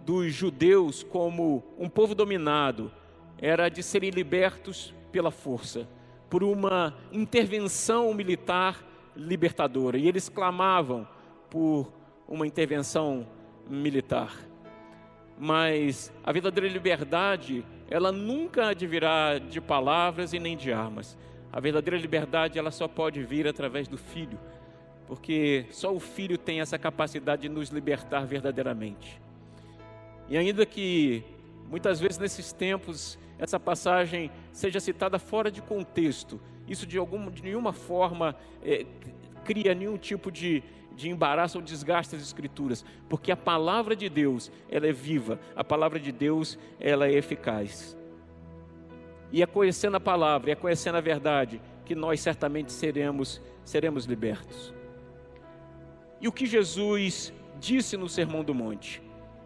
dos 0.05 0.33
judeus, 0.33 1.03
como 1.03 1.61
um 1.77 1.89
povo 1.89 2.15
dominado, 2.15 2.89
era 3.37 3.67
de 3.67 3.83
serem 3.83 4.11
libertos 4.11 4.93
pela 5.11 5.29
força, 5.29 5.85
por 6.29 6.41
uma 6.41 6.95
intervenção 7.11 8.13
militar 8.13 8.81
libertadora. 9.13 9.97
E 9.97 10.07
eles 10.07 10.29
clamavam 10.29 11.05
por 11.49 11.91
uma 12.25 12.47
intervenção 12.47 13.27
militar. 13.69 14.33
Mas 15.37 16.11
a 16.23 16.31
verdadeira 16.31 16.67
liberdade 16.67 17.63
ela 17.89 18.11
nunca 18.11 18.69
advirá 18.69 19.37
de 19.37 19.61
palavras 19.61 20.33
e 20.33 20.39
nem 20.39 20.57
de 20.57 20.71
armas. 20.71 21.17
A 21.51 21.59
verdadeira 21.59 21.97
liberdade 21.97 22.59
ela 22.59 22.71
só 22.71 22.87
pode 22.87 23.23
vir 23.23 23.47
através 23.47 23.87
do 23.87 23.97
Filho, 23.97 24.37
porque 25.05 25.65
só 25.71 25.93
o 25.93 25.99
Filho 25.99 26.37
tem 26.37 26.59
essa 26.59 26.77
capacidade 26.77 27.43
de 27.43 27.49
nos 27.49 27.69
libertar 27.69 28.25
verdadeiramente. 28.25 29.21
E 30.27 30.37
ainda 30.37 30.65
que 30.65 31.23
muitas 31.69 31.99
vezes 31.99 32.17
nesses 32.17 32.51
tempos 32.51 33.17
essa 33.39 33.59
passagem 33.59 34.29
seja 34.51 34.79
citada 34.79 35.17
fora 35.17 35.49
de 35.49 35.61
contexto, 35.61 36.41
isso 36.67 36.85
de, 36.85 36.97
alguma, 36.97 37.31
de 37.31 37.41
nenhuma 37.41 37.71
forma 37.71 38.35
é, 38.61 38.85
cria 39.45 39.73
nenhum 39.73 39.97
tipo 39.97 40.29
de, 40.29 40.61
de 40.97 41.09
embaraço 41.09 41.59
ou 41.59 41.63
desgaste 41.63 42.15
das 42.15 42.25
escrituras, 42.25 42.83
porque 43.07 43.31
a 43.31 43.37
palavra 43.37 43.95
de 43.95 44.09
Deus, 44.09 44.51
ela 44.69 44.87
é 44.87 44.91
viva, 44.91 45.39
a 45.55 45.63
palavra 45.63 45.99
de 45.99 46.11
Deus, 46.11 46.57
ela 46.79 47.07
é 47.07 47.13
eficaz. 47.13 47.95
E 49.31 49.43
é 49.43 49.45
conhecendo 49.45 49.95
a 49.97 49.99
palavra, 49.99 50.51
é 50.51 50.55
conhecendo 50.55 50.97
a 50.97 51.01
verdade 51.01 51.61
que 51.85 51.93
nós 51.93 52.19
certamente 52.19 52.71
seremos 52.71 53.41
seremos 53.63 54.05
libertos. 54.05 54.73
E 56.21 56.27
o 56.27 56.31
que 56.31 56.45
Jesus 56.45 57.33
disse 57.59 57.97
no 57.97 58.07
Sermão 58.07 58.43
do 58.43 58.55
Monte? 58.55 59.01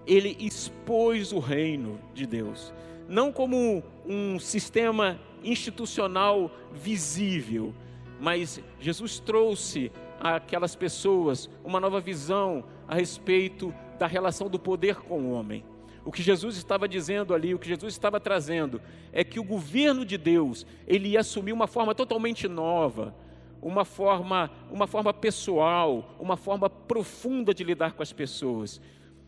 Ele 0.05 0.38
expôs 0.39 1.31
o 1.31 1.39
reino 1.39 2.00
de 2.13 2.25
Deus, 2.25 2.74
não 3.10 3.31
como 3.31 3.84
um 4.05 4.39
sistema 4.39 5.20
institucional 5.43 6.51
visível, 6.72 7.74
mas 8.20 8.62
Jesus 8.79 9.20
trouxe 9.20 9.91
àquelas 10.22 10.75
pessoas 10.75 11.50
uma 11.63 11.80
nova 11.80 12.00
visão 12.00 12.63
a 12.88 12.96
respeito 12.96 13.74
da 13.98 14.06
relação 14.06 14.50
do 14.50 14.60
poder 14.60 14.96
com 14.96 15.20
o 15.20 15.32
homem. 15.32 15.66
O 16.06 16.12
que 16.12 16.22
Jesus 16.22 16.58
estava 16.58 16.88
dizendo 16.88 17.34
ali, 17.34 17.54
o 17.54 17.60
que 17.60 17.68
Jesus 17.68 17.94
estava 17.94 18.20
trazendo, 18.20 18.82
é 19.12 19.24
que 19.24 19.40
o 19.40 19.44
governo 19.44 20.06
de 20.06 20.18
Deus, 20.18 20.66
ele 20.88 21.10
ia 21.10 21.20
assumir 21.20 21.54
uma 21.54 21.68
forma 21.68 21.94
totalmente 21.94 22.48
nova, 22.48 23.16
uma 23.62 23.86
forma, 23.86 24.50
uma 24.72 24.88
forma 24.88 25.13
pessoal, 25.13 26.16
uma 26.20 26.36
forma 26.36 26.70
profunda 26.70 27.54
de 27.54 27.63
lidar 27.63 27.94
com 27.94 28.01
as 28.01 28.12
pessoas. 28.12 28.82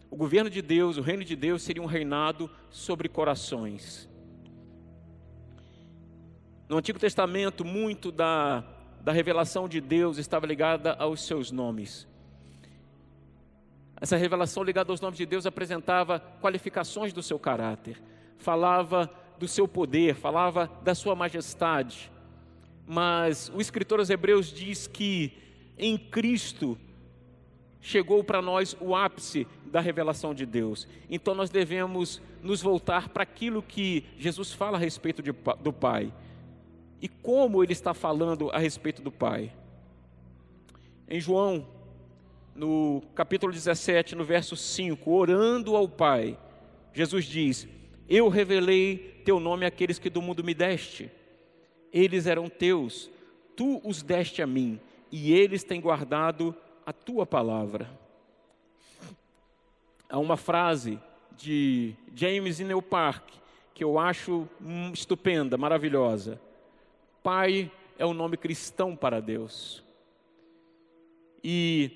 O 0.09 0.15
governo 0.15 0.49
de 0.49 0.61
Deus, 0.61 0.97
o 0.97 1.01
reino 1.01 1.23
de 1.23 1.35
Deus 1.35 1.61
seria 1.61 1.81
um 1.81 1.87
reinado 1.87 2.49
sobre 2.69 3.07
corações. 3.07 4.09
No 6.67 6.77
Antigo 6.77 6.97
Testamento, 6.97 7.63
muito 7.63 8.11
da 8.11 8.63
da 9.03 9.11
revelação 9.11 9.67
de 9.67 9.81
Deus 9.81 10.17
estava 10.17 10.47
ligada 10.47 10.93
aos 10.93 11.25
seus 11.25 11.51
nomes. 11.51 12.07
Essa 13.99 14.15
revelação 14.15 14.63
ligada 14.63 14.91
aos 14.91 15.01
nomes 15.01 15.17
de 15.17 15.25
Deus 15.25 15.45
apresentava 15.45 16.21
qualificações 16.41 17.11
do 17.11 17.21
seu 17.21 17.37
caráter, 17.37 18.01
falava 18.37 19.11
do 19.37 19.47
seu 19.47 19.67
poder, 19.67 20.15
falava 20.15 20.71
da 20.83 20.95
sua 20.95 21.15
majestade. 21.15 22.09
Mas 22.87 23.51
o 23.53 23.59
escritor 23.59 23.99
aos 23.99 24.09
Hebreus 24.09 24.47
diz 24.47 24.87
que 24.87 25.33
em 25.77 25.97
Cristo 25.97 26.77
chegou 27.81 28.23
para 28.23 28.41
nós 28.41 28.75
o 28.79 28.95
ápice 28.95 29.45
da 29.65 29.81
revelação 29.81 30.33
de 30.33 30.45
Deus. 30.45 30.87
Então 31.09 31.35
nós 31.35 31.49
devemos 31.49 32.21
nos 32.41 32.61
voltar 32.61 33.09
para 33.09 33.23
aquilo 33.23 33.61
que 33.61 34.05
Jesus 34.17 34.53
fala 34.53 34.77
a 34.77 34.79
respeito 34.79 35.21
de, 35.21 35.33
do 35.61 35.73
Pai 35.73 36.13
e 37.03 37.09
como 37.09 37.61
ele 37.61 37.73
está 37.73 37.93
falando 37.93 38.49
a 38.51 38.57
respeito 38.57 39.01
do 39.01 39.11
Pai. 39.11 39.51
Em 41.05 41.19
João, 41.19 41.67
no 42.55 43.03
capítulo 43.13 43.51
17, 43.51 44.15
no 44.15 44.23
verso 44.23 44.55
5, 44.55 45.11
orando 45.11 45.75
ao 45.75 45.85
Pai, 45.85 46.39
Jesus 46.93 47.25
diz: 47.25 47.67
Eu 48.07 48.29
revelei 48.29 49.21
teu 49.25 49.37
nome 49.37 49.65
àqueles 49.65 49.99
que 49.99 50.09
do 50.09 50.21
mundo 50.21 50.45
me 50.45 50.53
deste. 50.53 51.11
Eles 51.91 52.25
eram 52.25 52.47
teus, 52.47 53.11
tu 53.53 53.81
os 53.83 54.01
deste 54.01 54.41
a 54.41 54.47
mim, 54.47 54.79
e 55.11 55.33
eles 55.33 55.61
têm 55.61 55.81
guardado 55.81 56.55
a 56.85 56.93
tua 56.93 57.25
palavra. 57.25 57.89
Há 60.09 60.17
uma 60.19 60.37
frase 60.37 60.97
de 61.35 61.95
James 62.15 62.61
Inel 62.61 62.81
Park 62.81 63.29
que 63.73 63.83
eu 63.83 63.99
acho 63.99 64.47
estupenda, 64.93 65.57
maravilhosa. 65.57 66.39
Pai 67.23 67.71
é 67.97 68.05
o 68.05 68.13
nome 68.13 68.35
cristão 68.35 68.95
para 68.95 69.21
Deus. 69.21 69.81
E 71.43 71.91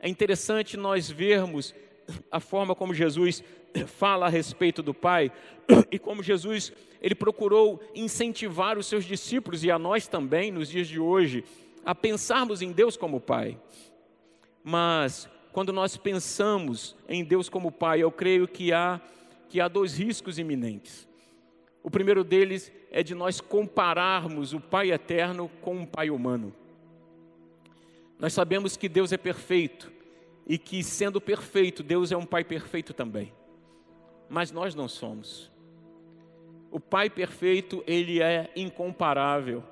é 0.00 0.08
interessante 0.08 0.76
nós 0.76 1.10
vermos 1.10 1.74
a 2.30 2.40
forma 2.40 2.74
como 2.74 2.94
Jesus 2.94 3.44
fala 3.86 4.26
a 4.26 4.30
respeito 4.30 4.82
do 4.82 4.94
Pai 4.94 5.30
e 5.92 5.98
como 5.98 6.22
Jesus 6.22 6.72
ele 7.02 7.14
procurou 7.14 7.80
incentivar 7.94 8.78
os 8.78 8.86
seus 8.86 9.04
discípulos 9.04 9.62
e 9.62 9.70
a 9.70 9.78
nós 9.78 10.08
também 10.08 10.50
nos 10.50 10.70
dias 10.70 10.88
de 10.88 10.98
hoje 10.98 11.44
a 11.84 11.94
pensarmos 11.94 12.62
em 12.62 12.72
Deus 12.72 12.96
como 12.96 13.20
Pai. 13.20 13.58
Mas 14.64 15.28
quando 15.52 15.72
nós 15.72 15.96
pensamos 15.96 16.96
em 17.08 17.22
Deus 17.22 17.48
como 17.48 17.70
Pai, 17.70 18.02
eu 18.02 18.10
creio 18.10 18.48
que 18.48 18.72
há 18.72 19.00
que 19.48 19.60
há 19.60 19.68
dois 19.68 19.96
riscos 19.96 20.38
iminentes. 20.38 21.08
O 21.86 21.90
primeiro 21.90 22.24
deles 22.24 22.72
é 22.90 23.00
de 23.00 23.14
nós 23.14 23.40
compararmos 23.40 24.52
o 24.52 24.58
Pai 24.58 24.90
eterno 24.90 25.48
com 25.62 25.76
um 25.76 25.86
Pai 25.86 26.10
humano. 26.10 26.52
Nós 28.18 28.32
sabemos 28.32 28.76
que 28.76 28.88
Deus 28.88 29.12
é 29.12 29.16
perfeito 29.16 29.92
e 30.48 30.58
que, 30.58 30.82
sendo 30.82 31.20
perfeito, 31.20 31.84
Deus 31.84 32.10
é 32.10 32.16
um 32.16 32.26
Pai 32.26 32.42
perfeito 32.42 32.92
também. 32.92 33.32
Mas 34.28 34.50
nós 34.50 34.74
não 34.74 34.88
somos. 34.88 35.48
O 36.72 36.80
Pai 36.80 37.08
perfeito, 37.08 37.84
ele 37.86 38.20
é 38.20 38.50
incomparável. 38.56 39.62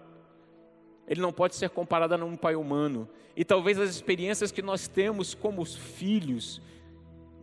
Ele 1.09 1.21
não 1.21 1.33
pode 1.33 1.57
ser 1.57 1.69
comparado 1.69 2.15
a 2.15 2.25
um 2.25 2.37
pai 2.37 2.55
humano. 2.55 3.09
E 3.35 3.45
talvez 3.45 3.77
as 3.77 3.91
experiências 3.91 4.53
que 4.53 4.63
nós 4.63 4.87
temos 4.87 5.35
como 5.35 5.65
filhos, 5.65 6.63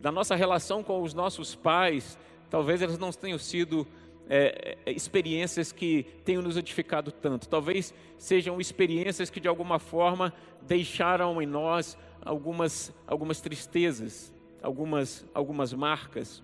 da 0.00 0.10
nossa 0.10 0.34
relação 0.34 0.82
com 0.82 1.02
os 1.02 1.12
nossos 1.12 1.54
pais, 1.54 2.18
talvez 2.48 2.80
elas 2.80 2.98
não 2.98 3.12
tenham 3.12 3.38
sido 3.38 3.86
é, 4.28 4.78
é, 4.86 4.92
experiências 4.92 5.72
que 5.72 6.04
tenham 6.24 6.42
nos 6.42 6.56
edificado 6.56 7.10
tanto. 7.10 7.48
Talvez 7.48 7.92
sejam 8.18 8.60
experiências 8.60 9.30
que 9.30 9.40
de 9.40 9.48
alguma 9.48 9.78
forma 9.78 10.32
deixaram 10.62 11.40
em 11.42 11.46
nós 11.46 11.98
algumas, 12.24 12.94
algumas 13.06 13.40
tristezas, 13.40 14.32
algumas, 14.62 15.26
algumas 15.34 15.72
marcas, 15.72 16.42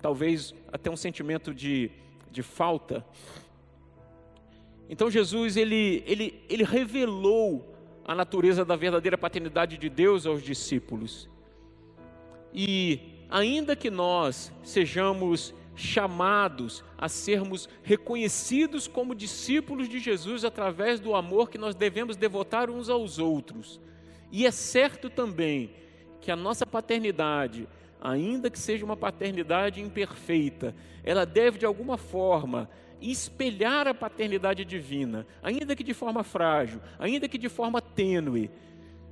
talvez 0.00 0.54
até 0.72 0.90
um 0.90 0.96
sentimento 0.96 1.52
de, 1.52 1.90
de 2.30 2.42
falta. 2.42 3.04
Então 4.88 5.10
Jesus 5.10 5.56
ele, 5.56 6.02
ele, 6.06 6.42
ele 6.48 6.64
revelou 6.64 7.74
a 8.04 8.14
natureza 8.14 8.64
da 8.64 8.74
verdadeira 8.74 9.18
paternidade 9.18 9.76
de 9.76 9.88
Deus 9.90 10.24
aos 10.24 10.42
discípulos. 10.42 11.28
E 12.54 13.00
ainda 13.28 13.76
que 13.76 13.90
nós 13.90 14.50
sejamos 14.62 15.54
chamados 15.78 16.84
a 16.98 17.08
sermos 17.08 17.68
reconhecidos 17.84 18.88
como 18.88 19.14
discípulos 19.14 19.88
de 19.88 20.00
Jesus 20.00 20.44
através 20.44 20.98
do 20.98 21.14
amor 21.14 21.48
que 21.48 21.56
nós 21.56 21.74
devemos 21.74 22.16
devotar 22.16 22.68
uns 22.68 22.88
aos 22.88 23.18
outros. 23.18 23.80
E 24.32 24.44
é 24.44 24.50
certo 24.50 25.08
também 25.08 25.70
que 26.20 26.32
a 26.32 26.36
nossa 26.36 26.66
paternidade, 26.66 27.68
ainda 28.00 28.50
que 28.50 28.58
seja 28.58 28.84
uma 28.84 28.96
paternidade 28.96 29.80
imperfeita, 29.80 30.74
ela 31.04 31.24
deve 31.24 31.58
de 31.58 31.64
alguma 31.64 31.96
forma 31.96 32.68
espelhar 33.00 33.86
a 33.86 33.94
paternidade 33.94 34.64
divina, 34.64 35.24
ainda 35.40 35.76
que 35.76 35.84
de 35.84 35.94
forma 35.94 36.24
frágil, 36.24 36.80
ainda 36.98 37.28
que 37.28 37.38
de 37.38 37.48
forma 37.48 37.80
tênue. 37.80 38.50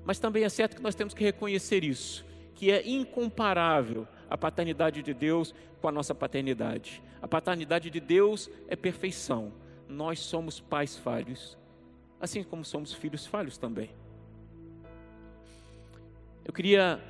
Mas 0.05 0.19
também 0.19 0.43
é 0.43 0.49
certo 0.49 0.75
que 0.75 0.83
nós 0.83 0.97
temos 0.97 1.15
que 1.15 1.23
reconhecer 1.23 1.85
isso, 1.85 2.27
que 2.57 2.73
é 2.73 2.87
incomparável 2.89 4.09
a 4.29 4.37
paternidade 4.37 5.03
de 5.03 5.15
Deus 5.15 5.55
com 5.81 5.89
a 5.89 5.93
nossa 5.93 6.15
paternidade. 6.15 7.03
A 7.21 7.29
paternidade 7.29 7.91
de 7.91 8.01
Deus 8.01 8.51
é 8.69 8.77
perfeição. 8.77 9.53
Nós 9.89 10.19
somos 10.21 10.61
pais 10.61 10.97
falhos 10.97 11.57
assim 12.21 12.43
como 12.43 12.65
somos 12.65 12.93
filhos 12.93 13.27
falhos 13.27 13.59
também. 13.59 13.91
Eu 16.45 16.53
queria 16.53 17.01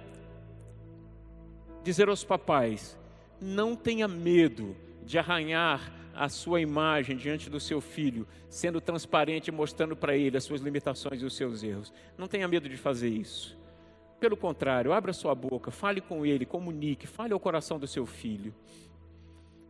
dizer 1.83 2.09
aos 2.09 2.25
papais: 2.25 2.99
não 3.41 3.77
tenha 3.77 4.09
medo 4.09 4.77
de 5.05 5.19
arranhar 5.19 5.93
a 6.15 6.29
sua 6.29 6.61
imagem 6.61 7.17
diante 7.17 7.51
do 7.51 7.61
seu 7.61 7.81
filho, 7.81 8.27
sendo 8.49 8.81
transparente 8.81 9.49
e 9.49 9.53
mostrando 9.53 9.95
para 9.95 10.17
ele 10.17 10.37
as 10.37 10.45
suas 10.45 10.63
limitações 10.63 11.21
e 11.21 11.25
os 11.25 11.37
seus 11.37 11.63
erros. 11.63 11.93
Não 12.17 12.27
tenha 12.27 12.49
medo 12.49 12.69
de 12.69 12.77
fazer 12.77 13.11
isso. 13.11 13.57
Pelo 14.19 14.37
contrário, 14.37 14.93
abra 14.93 15.13
sua 15.13 15.35
boca, 15.35 15.71
fale 15.71 16.01
com 16.01 16.25
ele, 16.25 16.47
comunique, 16.47 17.07
fale 17.07 17.33
ao 17.33 17.41
coração 17.41 17.79
do 17.79 17.87
seu 17.87 18.07
filho. 18.07 18.55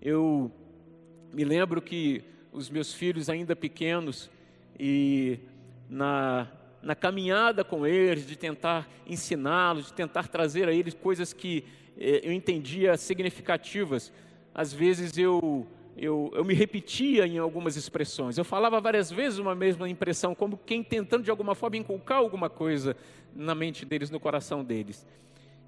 Eu 0.01 0.53
me 1.33 1.45
lembro 1.45 1.83
que 1.83 2.23
os 2.53 2.71
meus 2.71 2.95
filhos 2.95 3.29
ainda 3.29 3.57
pequenos 3.57 4.31
e 4.79 5.41
na, 5.89 6.49
na 6.81 6.95
caminhada 6.95 7.65
com 7.65 7.87
eles, 7.87 8.27
de 8.27 8.37
tentar 8.37 8.89
ensiná-los, 9.07 9.87
de 9.87 9.93
tentar 9.93 10.29
trazer 10.29 10.69
a 10.69 10.73
eles 10.73 10.95
coisas 10.95 11.33
que 11.33 11.65
eh, 11.99 12.21
eu 12.23 12.33
entendia 12.33 12.97
significativas, 12.97 14.13
às 14.55 14.73
vezes 14.73 15.19
eu 15.19 15.67
eu, 15.97 16.31
eu 16.35 16.45
me 16.45 16.53
repetia 16.53 17.27
em 17.27 17.39
algumas 17.39 17.75
expressões. 17.75 18.37
Eu 18.37 18.45
falava 18.45 18.81
várias 18.81 19.11
vezes 19.11 19.39
uma 19.39 19.55
mesma 19.55 19.89
impressão, 19.89 20.35
como 20.35 20.59
quem 20.59 20.83
tentando 20.83 21.25
de 21.25 21.31
alguma 21.31 21.55
forma 21.55 21.79
inculcar 21.79 22.19
alguma 22.19 22.51
coisa 22.51 22.95
na 23.35 23.55
mente 23.55 23.85
deles, 23.85 24.11
no 24.11 24.21
coração 24.21 24.63
deles. 24.63 25.07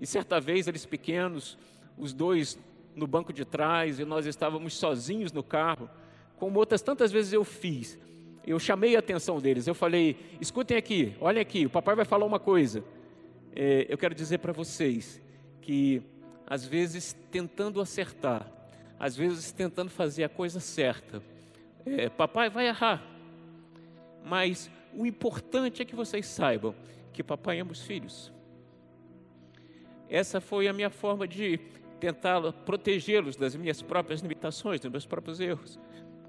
E 0.00 0.06
certa 0.06 0.38
vez, 0.38 0.68
eles 0.68 0.84
pequenos, 0.84 1.56
os 1.96 2.12
dois 2.12 2.58
no 2.94 3.06
banco 3.06 3.32
de 3.32 3.44
trás, 3.44 3.98
e 3.98 4.04
nós 4.04 4.26
estávamos 4.26 4.74
sozinhos 4.74 5.32
no 5.32 5.42
carro, 5.42 5.88
como 6.36 6.58
outras 6.58 6.82
tantas 6.82 7.10
vezes 7.10 7.32
eu 7.32 7.44
fiz. 7.44 7.98
Eu 8.46 8.58
chamei 8.58 8.96
a 8.96 8.98
atenção 8.98 9.40
deles, 9.40 9.66
eu 9.66 9.74
falei: 9.74 10.16
escutem 10.40 10.76
aqui, 10.76 11.14
olhem 11.20 11.40
aqui, 11.40 11.66
o 11.66 11.70
papai 11.70 11.96
vai 11.96 12.04
falar 12.04 12.26
uma 12.26 12.38
coisa. 12.38 12.84
É, 13.54 13.86
eu 13.88 13.96
quero 13.96 14.14
dizer 14.14 14.38
para 14.38 14.52
vocês 14.52 15.20
que, 15.60 16.02
às 16.46 16.64
vezes, 16.66 17.16
tentando 17.30 17.80
acertar, 17.80 18.50
às 18.98 19.16
vezes 19.16 19.52
tentando 19.52 19.90
fazer 19.90 20.24
a 20.24 20.28
coisa 20.28 20.60
certa. 20.60 21.22
É, 21.86 22.08
papai 22.08 22.50
vai 22.50 22.66
errar, 22.66 23.02
mas 24.24 24.70
o 24.94 25.06
importante 25.06 25.80
é 25.80 25.84
que 25.84 25.94
vocês 25.94 26.26
saibam 26.26 26.74
que 27.12 27.22
papai 27.22 27.60
ama 27.60 27.72
os 27.72 27.82
filhos. 27.82 28.32
Essa 30.08 30.40
foi 30.40 30.68
a 30.68 30.72
minha 30.72 30.90
forma 30.90 31.26
de 31.26 31.58
tentar 32.00 32.40
protegê-los 32.64 33.36
das 33.36 33.54
minhas 33.54 33.82
próprias 33.82 34.20
limitações, 34.20 34.80
dos 34.80 34.90
meus 34.90 35.06
próprios 35.06 35.40
erros. 35.40 35.78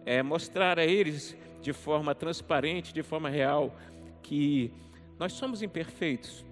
É 0.05 0.23
mostrar 0.23 0.79
a 0.79 0.85
eles 0.85 1.37
de 1.61 1.73
forma 1.73 2.15
transparente, 2.15 2.93
de 2.93 3.03
forma 3.03 3.29
real, 3.29 3.75
que 4.23 4.71
nós 5.17 5.33
somos 5.33 5.61
imperfeitos. 5.61 6.45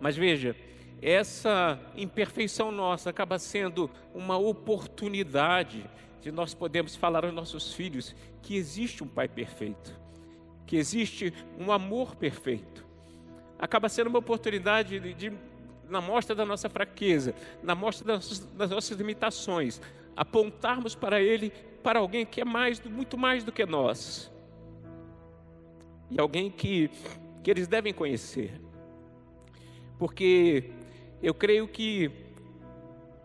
Mas 0.00 0.16
veja, 0.16 0.54
essa 1.02 1.80
imperfeição 1.96 2.70
nossa 2.70 3.10
acaba 3.10 3.36
sendo 3.36 3.90
uma 4.14 4.38
oportunidade 4.38 5.84
de 6.20 6.30
nós 6.30 6.54
podermos 6.54 6.94
falar 6.94 7.24
aos 7.24 7.34
nossos 7.34 7.74
filhos 7.74 8.14
que 8.40 8.54
existe 8.54 9.02
um 9.02 9.08
Pai 9.08 9.26
perfeito, 9.26 9.98
que 10.64 10.76
existe 10.76 11.34
um 11.58 11.72
amor 11.72 12.14
perfeito. 12.14 12.86
Acaba 13.58 13.88
sendo 13.88 14.06
uma 14.06 14.20
oportunidade 14.20 15.00
de, 15.00 15.12
de 15.12 15.32
na 15.88 16.00
mostra 16.00 16.36
da 16.36 16.46
nossa 16.46 16.70
fraqueza, 16.70 17.34
na 17.62 17.74
mostra 17.74 18.06
das, 18.06 18.38
das 18.38 18.70
nossas 18.70 18.96
limitações, 18.96 19.80
apontarmos 20.16 20.94
para 20.94 21.20
Ele, 21.20 21.50
para 21.82 21.98
alguém 21.98 22.24
que 22.24 22.40
é 22.40 22.44
mais, 22.44 22.80
muito 22.80 23.18
mais 23.18 23.42
do 23.42 23.50
que 23.50 23.66
nós, 23.66 24.32
e 26.08 26.20
alguém 26.20 26.48
que, 26.48 26.88
que 27.42 27.50
eles 27.50 27.66
devem 27.66 27.92
conhecer, 27.92 28.60
porque 29.98 30.70
eu 31.22 31.32
creio 31.32 31.68
que 31.68 32.10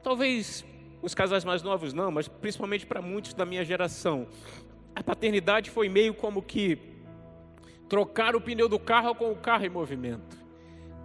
talvez 0.04 0.64
os 1.02 1.14
casais 1.14 1.44
mais 1.44 1.64
novos 1.64 1.94
não, 1.94 2.12
mas 2.12 2.28
principalmente 2.28 2.86
para 2.86 3.02
muitos 3.02 3.34
da 3.34 3.46
minha 3.46 3.64
geração, 3.64 4.28
a 4.96 5.04
paternidade 5.04 5.70
foi 5.70 5.90
meio 5.90 6.14
como 6.14 6.42
que 6.42 6.78
trocar 7.88 8.36
o 8.36 8.42
pneu 8.42 8.68
do 8.68 8.80
carro 8.80 9.16
com 9.16 9.32
o 9.32 9.36
carro 9.36 9.66
em 9.66 9.70
movimento. 9.70 10.38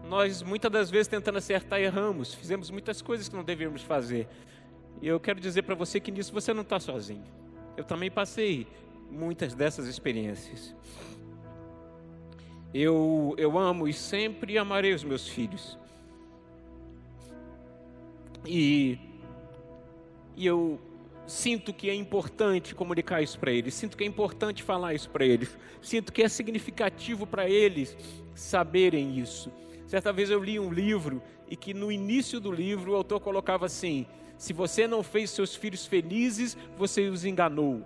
Nós 0.08 0.42
muitas 0.42 0.70
das 0.70 0.90
vezes 0.90 1.08
tentando 1.08 1.38
acertar 1.38 1.80
erramos, 1.80 2.34
fizemos 2.34 2.70
muitas 2.70 3.00
coisas 3.00 3.28
que 3.28 3.36
não 3.36 3.44
devíamos 3.44 3.82
fazer. 3.82 4.28
E 5.00 5.08
eu 5.08 5.18
quero 5.18 5.40
dizer 5.40 5.62
para 5.62 5.74
você 5.74 5.98
que 6.00 6.10
nisso 6.10 6.32
você 6.32 6.52
não 6.52 6.62
está 6.62 6.78
sozinho. 6.78 7.24
Eu 7.76 7.84
também 7.84 8.10
passei 8.10 8.66
muitas 9.10 9.54
dessas 9.54 9.86
experiências. 9.86 10.74
Eu, 12.74 13.34
eu 13.36 13.58
amo 13.58 13.86
e 13.86 13.92
sempre 13.92 14.56
amarei 14.56 14.94
os 14.94 15.04
meus 15.04 15.28
filhos. 15.28 15.78
E, 18.46 18.98
e 20.36 20.46
eu 20.46 20.80
sinto 21.26 21.72
que 21.72 21.88
é 21.88 21.94
importante 21.94 22.74
comunicar 22.74 23.22
isso 23.22 23.38
para 23.38 23.52
eles, 23.52 23.74
sinto 23.74 23.96
que 23.96 24.04
é 24.04 24.06
importante 24.06 24.62
falar 24.62 24.94
isso 24.94 25.08
para 25.08 25.24
eles, 25.24 25.56
sinto 25.80 26.12
que 26.12 26.22
é 26.22 26.28
significativo 26.28 27.26
para 27.26 27.48
eles 27.48 27.96
saberem 28.34 29.18
isso. 29.18 29.50
Certa 29.86 30.12
vez 30.12 30.30
eu 30.30 30.42
li 30.42 30.58
um 30.58 30.72
livro 30.72 31.22
e 31.48 31.56
que 31.56 31.74
no 31.74 31.92
início 31.92 32.40
do 32.40 32.50
livro 32.50 32.92
o 32.92 32.96
autor 32.96 33.20
colocava 33.20 33.66
assim: 33.66 34.06
se 34.36 34.52
você 34.52 34.86
não 34.86 35.02
fez 35.02 35.30
seus 35.30 35.54
filhos 35.54 35.86
felizes, 35.86 36.56
você 36.76 37.08
os 37.08 37.24
enganou. 37.24 37.82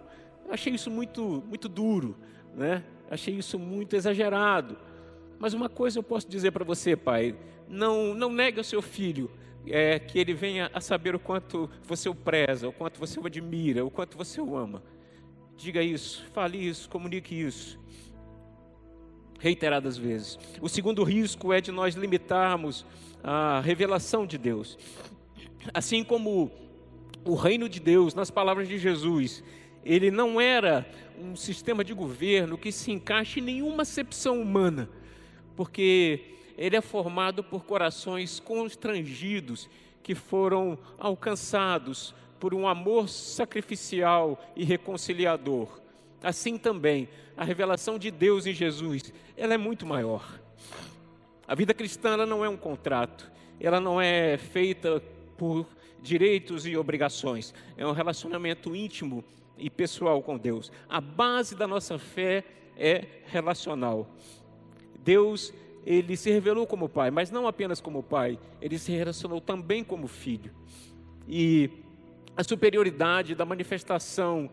Eu 0.46 0.54
achei 0.54 0.72
isso 0.72 0.90
muito, 0.90 1.42
muito 1.48 1.68
duro, 1.68 2.16
né? 2.54 2.84
Achei 3.10 3.34
isso 3.34 3.58
muito 3.58 3.94
exagerado. 3.94 4.76
Mas 5.38 5.52
uma 5.52 5.68
coisa 5.68 5.98
eu 5.98 6.02
posso 6.02 6.28
dizer 6.28 6.52
para 6.52 6.64
você, 6.64 6.96
pai: 6.96 7.36
não, 7.68 8.14
não 8.14 8.32
negue 8.32 8.60
o 8.60 8.64
seu 8.64 8.80
filho 8.80 9.30
é, 9.68 9.98
que 9.98 10.18
ele 10.18 10.34
venha 10.34 10.70
a 10.72 10.80
saber 10.80 11.14
o 11.14 11.18
quanto 11.18 11.70
você 11.82 12.08
o 12.08 12.14
preza, 12.14 12.68
o 12.68 12.72
quanto 12.72 12.98
você 12.98 13.18
o 13.18 13.26
admira, 13.26 13.84
o 13.84 13.90
quanto 13.90 14.16
você 14.16 14.40
o 14.40 14.56
ama. 14.56 14.82
Diga 15.56 15.82
isso, 15.82 16.24
fale 16.32 16.58
isso, 16.58 16.88
comunique 16.88 17.34
isso. 17.34 17.78
Reiteradas 19.38 19.96
vezes. 19.96 20.38
O 20.60 20.68
segundo 20.68 21.02
risco 21.02 21.52
é 21.52 21.60
de 21.60 21.70
nós 21.70 21.94
limitarmos 21.94 22.84
a 23.22 23.60
revelação 23.60 24.26
de 24.26 24.38
Deus. 24.38 24.78
Assim 25.74 26.04
como 26.04 26.50
o 27.24 27.34
reino 27.34 27.68
de 27.68 27.80
Deus, 27.80 28.14
nas 28.14 28.30
palavras 28.30 28.68
de 28.68 28.78
Jesus, 28.78 29.42
ele 29.84 30.10
não 30.10 30.40
era 30.40 30.86
um 31.18 31.34
sistema 31.34 31.82
de 31.82 31.94
governo 31.94 32.58
que 32.58 32.70
se 32.70 32.92
encaixe 32.92 33.40
em 33.40 33.42
nenhuma 33.42 33.82
acepção 33.82 34.40
humana, 34.40 34.88
porque 35.54 36.35
ele 36.56 36.76
é 36.76 36.80
formado 36.80 37.44
por 37.44 37.64
corações 37.64 38.40
constrangidos 38.40 39.68
que 40.02 40.14
foram 40.14 40.78
alcançados 40.98 42.14
por 42.38 42.54
um 42.54 42.66
amor 42.66 43.08
sacrificial 43.08 44.40
e 44.54 44.64
reconciliador. 44.64 45.80
Assim 46.22 46.56
também, 46.56 47.08
a 47.36 47.44
revelação 47.44 47.98
de 47.98 48.10
Deus 48.10 48.46
em 48.46 48.52
Jesus, 48.52 49.12
ela 49.36 49.54
é 49.54 49.58
muito 49.58 49.84
maior. 49.84 50.40
A 51.46 51.54
vida 51.54 51.74
cristã 51.74 52.10
ela 52.10 52.26
não 52.26 52.44
é 52.44 52.48
um 52.48 52.56
contrato, 52.56 53.30
ela 53.60 53.80
não 53.80 54.00
é 54.00 54.36
feita 54.36 55.02
por 55.36 55.66
direitos 56.00 56.66
e 56.66 56.76
obrigações, 56.76 57.52
é 57.76 57.86
um 57.86 57.92
relacionamento 57.92 58.74
íntimo 58.74 59.24
e 59.58 59.68
pessoal 59.70 60.22
com 60.22 60.36
Deus. 60.36 60.70
A 60.88 61.00
base 61.00 61.54
da 61.54 61.66
nossa 61.66 61.98
fé 61.98 62.44
é 62.76 63.04
relacional. 63.26 64.08
Deus 64.98 65.52
ele 65.86 66.16
se 66.16 66.30
revelou 66.32 66.66
como 66.66 66.88
pai, 66.88 67.12
mas 67.12 67.30
não 67.30 67.46
apenas 67.46 67.80
como 67.80 68.02
pai, 68.02 68.38
ele 68.60 68.76
se 68.76 68.90
relacionou 68.90 69.40
também 69.40 69.84
como 69.84 70.08
filho. 70.08 70.50
E 71.28 71.70
a 72.36 72.42
superioridade 72.42 73.36
da 73.36 73.44
manifestação 73.44 74.50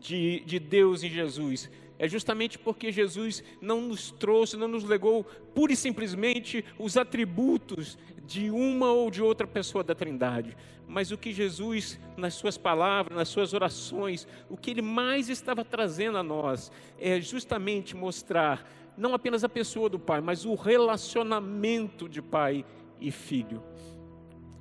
de, 0.00 0.40
de 0.46 0.60
Deus 0.60 1.02
em 1.02 1.10
Jesus 1.10 1.68
é 1.98 2.06
justamente 2.06 2.58
porque 2.58 2.92
Jesus 2.92 3.42
não 3.60 3.80
nos 3.80 4.12
trouxe, 4.12 4.56
não 4.56 4.68
nos 4.68 4.84
legou 4.84 5.24
pura 5.54 5.72
e 5.72 5.76
simplesmente 5.76 6.64
os 6.78 6.96
atributos 6.96 7.98
de 8.24 8.50
uma 8.50 8.92
ou 8.92 9.10
de 9.10 9.22
outra 9.22 9.46
pessoa 9.46 9.82
da 9.82 9.94
Trindade, 9.94 10.56
mas 10.86 11.10
o 11.10 11.18
que 11.18 11.32
Jesus, 11.32 11.98
nas 12.16 12.34
suas 12.34 12.56
palavras, 12.56 13.16
nas 13.16 13.28
suas 13.28 13.52
orações, 13.54 14.26
o 14.48 14.56
que 14.56 14.70
ele 14.70 14.82
mais 14.82 15.28
estava 15.28 15.64
trazendo 15.64 16.18
a 16.18 16.22
nós 16.22 16.70
é 16.98 17.20
justamente 17.20 17.96
mostrar 17.96 18.68
não 18.96 19.14
apenas 19.14 19.44
a 19.44 19.48
pessoa 19.48 19.88
do 19.88 19.98
pai, 19.98 20.20
mas 20.20 20.44
o 20.44 20.54
relacionamento 20.54 22.08
de 22.08 22.22
pai 22.22 22.64
e 23.00 23.10
filho. 23.10 23.62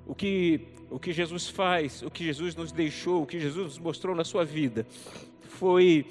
O 0.06 0.14
que, 0.14 0.62
o 0.90 1.00
que 1.00 1.12
Jesus 1.14 1.48
faz, 1.48 2.02
o 2.02 2.12
que 2.12 2.24
Jesus 2.26 2.56
nos 2.56 2.72
deixou, 2.72 3.24
o 3.24 3.26
que 3.26 3.40
Jesus 3.40 3.66
nos 3.66 3.80
mostrou 3.80 4.16
na 4.16 4.24
sua 4.24 4.44
vida, 4.44 4.86
foi 5.42 6.06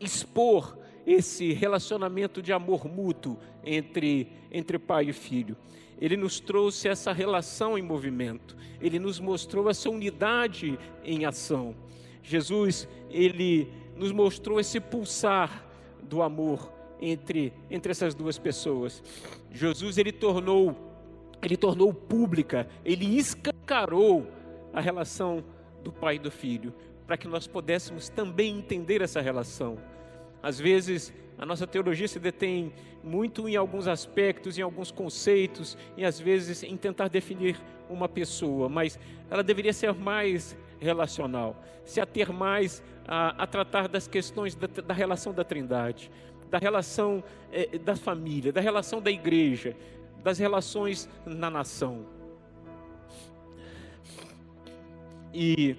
expor 0.00 0.78
esse 1.06 1.52
relacionamento 1.52 2.40
de 2.40 2.52
amor 2.52 2.86
mútuo 2.86 3.38
entre, 3.64 4.28
entre 4.50 4.78
pai 4.78 5.08
e 5.08 5.12
filho. 5.12 5.56
Ele 6.00 6.16
nos 6.16 6.40
trouxe 6.40 6.88
essa 6.88 7.12
relação 7.12 7.78
em 7.78 7.82
movimento, 7.82 8.56
ele 8.80 8.98
nos 8.98 9.20
mostrou 9.20 9.70
essa 9.70 9.88
unidade 9.88 10.78
em 11.04 11.24
ação. 11.24 11.74
Jesus, 12.22 12.88
ele 13.10 13.68
nos 13.96 14.12
mostrou 14.12 14.60
esse 14.60 14.80
pulsar 14.80 15.64
do 16.02 16.22
amor 16.22 16.72
entre, 17.02 17.52
entre 17.68 17.90
essas 17.90 18.14
duas 18.14 18.38
pessoas. 18.38 19.02
Jesus 19.50 19.98
ele 19.98 20.12
tornou, 20.12 20.76
ele 21.42 21.56
tornou 21.56 21.92
pública, 21.92 22.68
ele 22.84 23.18
escancarou 23.18 24.26
a 24.72 24.80
relação 24.80 25.44
do 25.82 25.92
pai 25.92 26.14
e 26.14 26.18
do 26.20 26.30
filho, 26.30 26.72
para 27.06 27.16
que 27.16 27.26
nós 27.26 27.46
pudéssemos 27.46 28.08
também 28.08 28.56
entender 28.56 29.02
essa 29.02 29.20
relação. 29.20 29.76
Às 30.40 30.58
vezes, 30.58 31.12
a 31.36 31.44
nossa 31.44 31.66
teologia 31.66 32.06
se 32.06 32.20
detém 32.20 32.72
muito 33.02 33.48
em 33.48 33.56
alguns 33.56 33.88
aspectos, 33.88 34.56
em 34.56 34.62
alguns 34.62 34.92
conceitos, 34.92 35.76
e 35.96 36.04
às 36.04 36.20
vezes 36.20 36.62
em 36.62 36.76
tentar 36.76 37.08
definir 37.08 37.60
uma 37.90 38.08
pessoa, 38.08 38.68
mas 38.68 38.98
ela 39.28 39.42
deveria 39.42 39.72
ser 39.72 39.92
mais 39.92 40.56
relacional, 40.80 41.56
se 41.84 42.00
ater 42.00 42.32
mais 42.32 42.82
a, 43.06 43.42
a 43.42 43.46
tratar 43.46 43.88
das 43.88 44.06
questões 44.06 44.54
da, 44.54 44.66
da, 44.66 44.94
relação 44.94 45.32
da 45.32 45.44
Trindade, 45.44 46.10
da 46.52 46.58
relação 46.58 47.24
eh, 47.50 47.78
da 47.78 47.96
família, 47.96 48.52
da 48.52 48.60
relação 48.60 49.00
da 49.00 49.10
igreja, 49.10 49.74
das 50.22 50.38
relações 50.38 51.08
na 51.24 51.48
nação. 51.48 52.04
E 55.32 55.74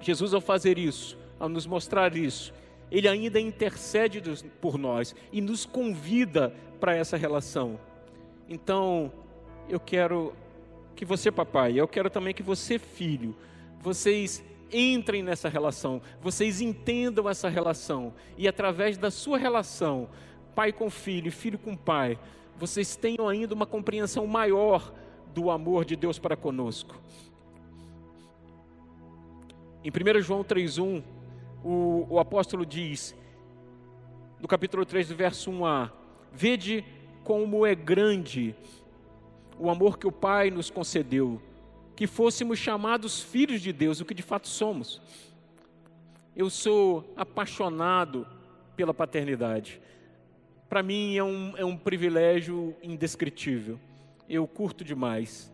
Jesus, 0.00 0.32
ao 0.32 0.40
fazer 0.40 0.78
isso, 0.78 1.18
ao 1.40 1.48
nos 1.48 1.66
mostrar 1.66 2.16
isso, 2.16 2.54
ele 2.88 3.08
ainda 3.08 3.40
intercede 3.40 4.22
por 4.60 4.78
nós 4.78 5.12
e 5.32 5.40
nos 5.40 5.66
convida 5.66 6.54
para 6.78 6.94
essa 6.94 7.16
relação. 7.16 7.78
Então, 8.48 9.12
eu 9.68 9.80
quero 9.80 10.32
que 10.94 11.04
você, 11.04 11.32
papai, 11.32 11.80
eu 11.80 11.88
quero 11.88 12.08
também 12.08 12.32
que 12.32 12.44
você, 12.44 12.78
filho, 12.78 13.34
vocês 13.80 14.44
entrem 14.72 15.22
nessa 15.22 15.48
relação, 15.48 16.00
vocês 16.20 16.60
entendam 16.60 17.28
essa 17.28 17.48
relação 17.48 18.12
e 18.36 18.46
através 18.46 18.96
da 18.96 19.10
sua 19.10 19.38
relação, 19.38 20.08
pai 20.54 20.72
com 20.72 20.90
filho, 20.90 21.30
filho 21.30 21.58
com 21.58 21.76
pai, 21.76 22.18
vocês 22.58 22.96
tenham 22.96 23.28
ainda 23.28 23.54
uma 23.54 23.66
compreensão 23.66 24.26
maior 24.26 24.92
do 25.34 25.50
amor 25.50 25.84
de 25.84 25.96
Deus 25.96 26.18
para 26.18 26.36
conosco. 26.36 26.94
Em 29.82 29.90
1 29.90 30.20
João 30.20 30.44
3,1, 30.44 31.02
o, 31.64 32.06
o 32.10 32.18
apóstolo 32.18 32.66
diz, 32.66 33.14
no 34.40 34.46
capítulo 34.48 34.84
3, 34.84 35.08
do 35.08 35.16
verso 35.16 35.50
1a: 35.50 35.90
Vede 36.32 36.84
como 37.24 37.64
é 37.64 37.74
grande 37.74 38.54
o 39.58 39.70
amor 39.70 39.98
que 39.98 40.06
o 40.06 40.12
Pai 40.12 40.50
nos 40.50 40.70
concedeu, 40.70 41.40
que 42.00 42.06
fôssemos 42.06 42.58
chamados 42.58 43.20
filhos 43.20 43.60
de 43.60 43.74
Deus, 43.74 44.00
o 44.00 44.06
que 44.06 44.14
de 44.14 44.22
fato 44.22 44.48
somos. 44.48 45.02
Eu 46.34 46.48
sou 46.48 47.12
apaixonado 47.14 48.26
pela 48.74 48.94
paternidade. 48.94 49.82
Para 50.66 50.82
mim 50.82 51.14
é 51.18 51.22
um, 51.22 51.54
é 51.58 51.62
um 51.62 51.76
privilégio 51.76 52.74
indescritível. 52.82 53.78
Eu 54.26 54.48
curto 54.48 54.82
demais. 54.82 55.52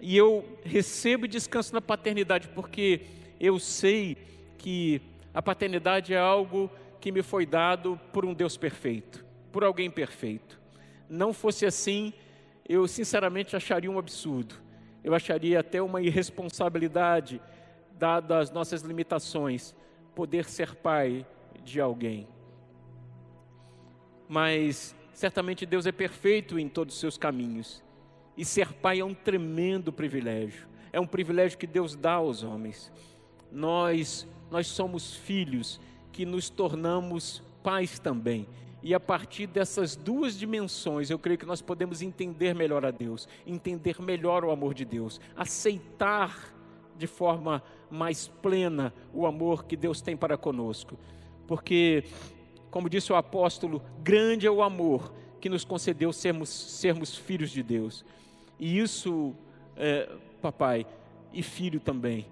E 0.00 0.16
eu 0.16 0.44
recebo 0.64 1.26
e 1.26 1.28
descanso 1.28 1.72
na 1.72 1.80
paternidade 1.80 2.48
porque 2.48 3.02
eu 3.38 3.60
sei 3.60 4.16
que 4.58 5.00
a 5.32 5.40
paternidade 5.40 6.12
é 6.12 6.18
algo 6.18 6.68
que 7.00 7.12
me 7.12 7.22
foi 7.22 7.46
dado 7.46 7.96
por 8.12 8.24
um 8.24 8.34
Deus 8.34 8.56
perfeito, 8.56 9.24
por 9.52 9.62
alguém 9.62 9.88
perfeito. 9.88 10.60
Não 11.08 11.32
fosse 11.32 11.64
assim, 11.64 12.12
eu 12.68 12.88
sinceramente 12.88 13.54
acharia 13.54 13.88
um 13.88 14.00
absurdo. 14.00 14.64
Eu 15.04 15.14
acharia 15.14 15.60
até 15.60 15.80
uma 15.80 16.02
irresponsabilidade, 16.02 17.40
dadas 17.92 18.48
as 18.48 18.50
nossas 18.50 18.82
limitações, 18.82 19.76
poder 20.14 20.46
ser 20.46 20.74
pai 20.74 21.24
de 21.62 21.80
alguém. 21.80 22.26
Mas 24.28 24.96
certamente 25.12 25.64
Deus 25.64 25.86
é 25.86 25.92
perfeito 25.92 26.58
em 26.58 26.68
todos 26.68 26.94
os 26.94 27.00
seus 27.00 27.16
caminhos. 27.16 27.84
E 28.36 28.44
ser 28.44 28.72
pai 28.72 28.98
é 28.98 29.04
um 29.04 29.14
tremendo 29.14 29.92
privilégio. 29.92 30.66
É 30.92 30.98
um 30.98 31.06
privilégio 31.06 31.58
que 31.58 31.66
Deus 31.66 31.94
dá 31.94 32.14
aos 32.14 32.42
homens 32.42 32.90
nós, 33.54 34.26
nós 34.50 34.66
somos 34.66 35.14
filhos 35.14 35.80
que 36.12 36.26
nos 36.26 36.50
tornamos 36.50 37.42
pais 37.62 37.98
também. 37.98 38.46
E 38.84 38.92
a 38.92 39.00
partir 39.00 39.46
dessas 39.46 39.96
duas 39.96 40.38
dimensões, 40.38 41.08
eu 41.08 41.18
creio 41.18 41.38
que 41.38 41.46
nós 41.46 41.62
podemos 41.62 42.02
entender 42.02 42.54
melhor 42.54 42.84
a 42.84 42.90
Deus, 42.90 43.26
entender 43.46 43.98
melhor 43.98 44.44
o 44.44 44.50
amor 44.50 44.74
de 44.74 44.84
Deus, 44.84 45.18
aceitar 45.34 46.54
de 46.94 47.06
forma 47.06 47.62
mais 47.90 48.28
plena 48.28 48.92
o 49.10 49.24
amor 49.24 49.64
que 49.64 49.74
Deus 49.74 50.02
tem 50.02 50.14
para 50.14 50.36
conosco. 50.36 50.98
Porque, 51.46 52.04
como 52.70 52.90
disse 52.90 53.10
o 53.10 53.16
apóstolo, 53.16 53.82
grande 54.02 54.46
é 54.46 54.50
o 54.50 54.62
amor 54.62 55.14
que 55.40 55.48
nos 55.48 55.64
concedeu 55.64 56.12
sermos, 56.12 56.50
sermos 56.50 57.16
filhos 57.16 57.50
de 57.50 57.62
Deus. 57.62 58.04
E 58.60 58.78
isso, 58.78 59.34
é, 59.78 60.10
papai, 60.42 60.86
e 61.32 61.42
filho 61.42 61.80
também, 61.80 62.26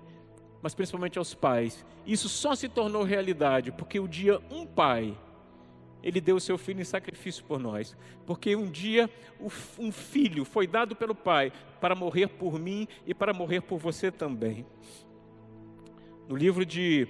mas 0.61 0.75
principalmente 0.75 1.19
aos 1.19 1.33
pais. 1.33 1.83
Isso 2.07 2.29
só 2.29 2.55
se 2.55 2.69
tornou 2.69 3.05
realidade 3.05 3.73
porque 3.73 3.99
o 3.99 4.07
dia 4.07 4.38
um 4.51 4.67
pai, 4.67 5.17
ele 6.03 6.21
deu 6.21 6.37
o 6.37 6.41
seu 6.41 6.59
filho 6.59 6.81
em 6.81 6.85
sacrifício 6.85 7.45
por 7.45 7.59
nós. 7.59 7.97
Porque 8.27 8.57
um 8.57 8.71
dia 8.71 9.09
um 9.79 9.93
filho 9.93 10.45
foi 10.45 10.67
dado 10.67 10.97
pelo 10.97 11.15
pai 11.15 11.53
para 11.81 11.95
morrer 11.95 12.29
por 12.29 12.59
mim 12.59 12.88
e 13.07 13.15
para 13.15 13.33
morrer 13.33 13.61
por 13.61 13.79
você 13.79 14.11
também. 14.11 14.67
No 16.29 16.37
livro 16.37 16.65
de 16.65 17.07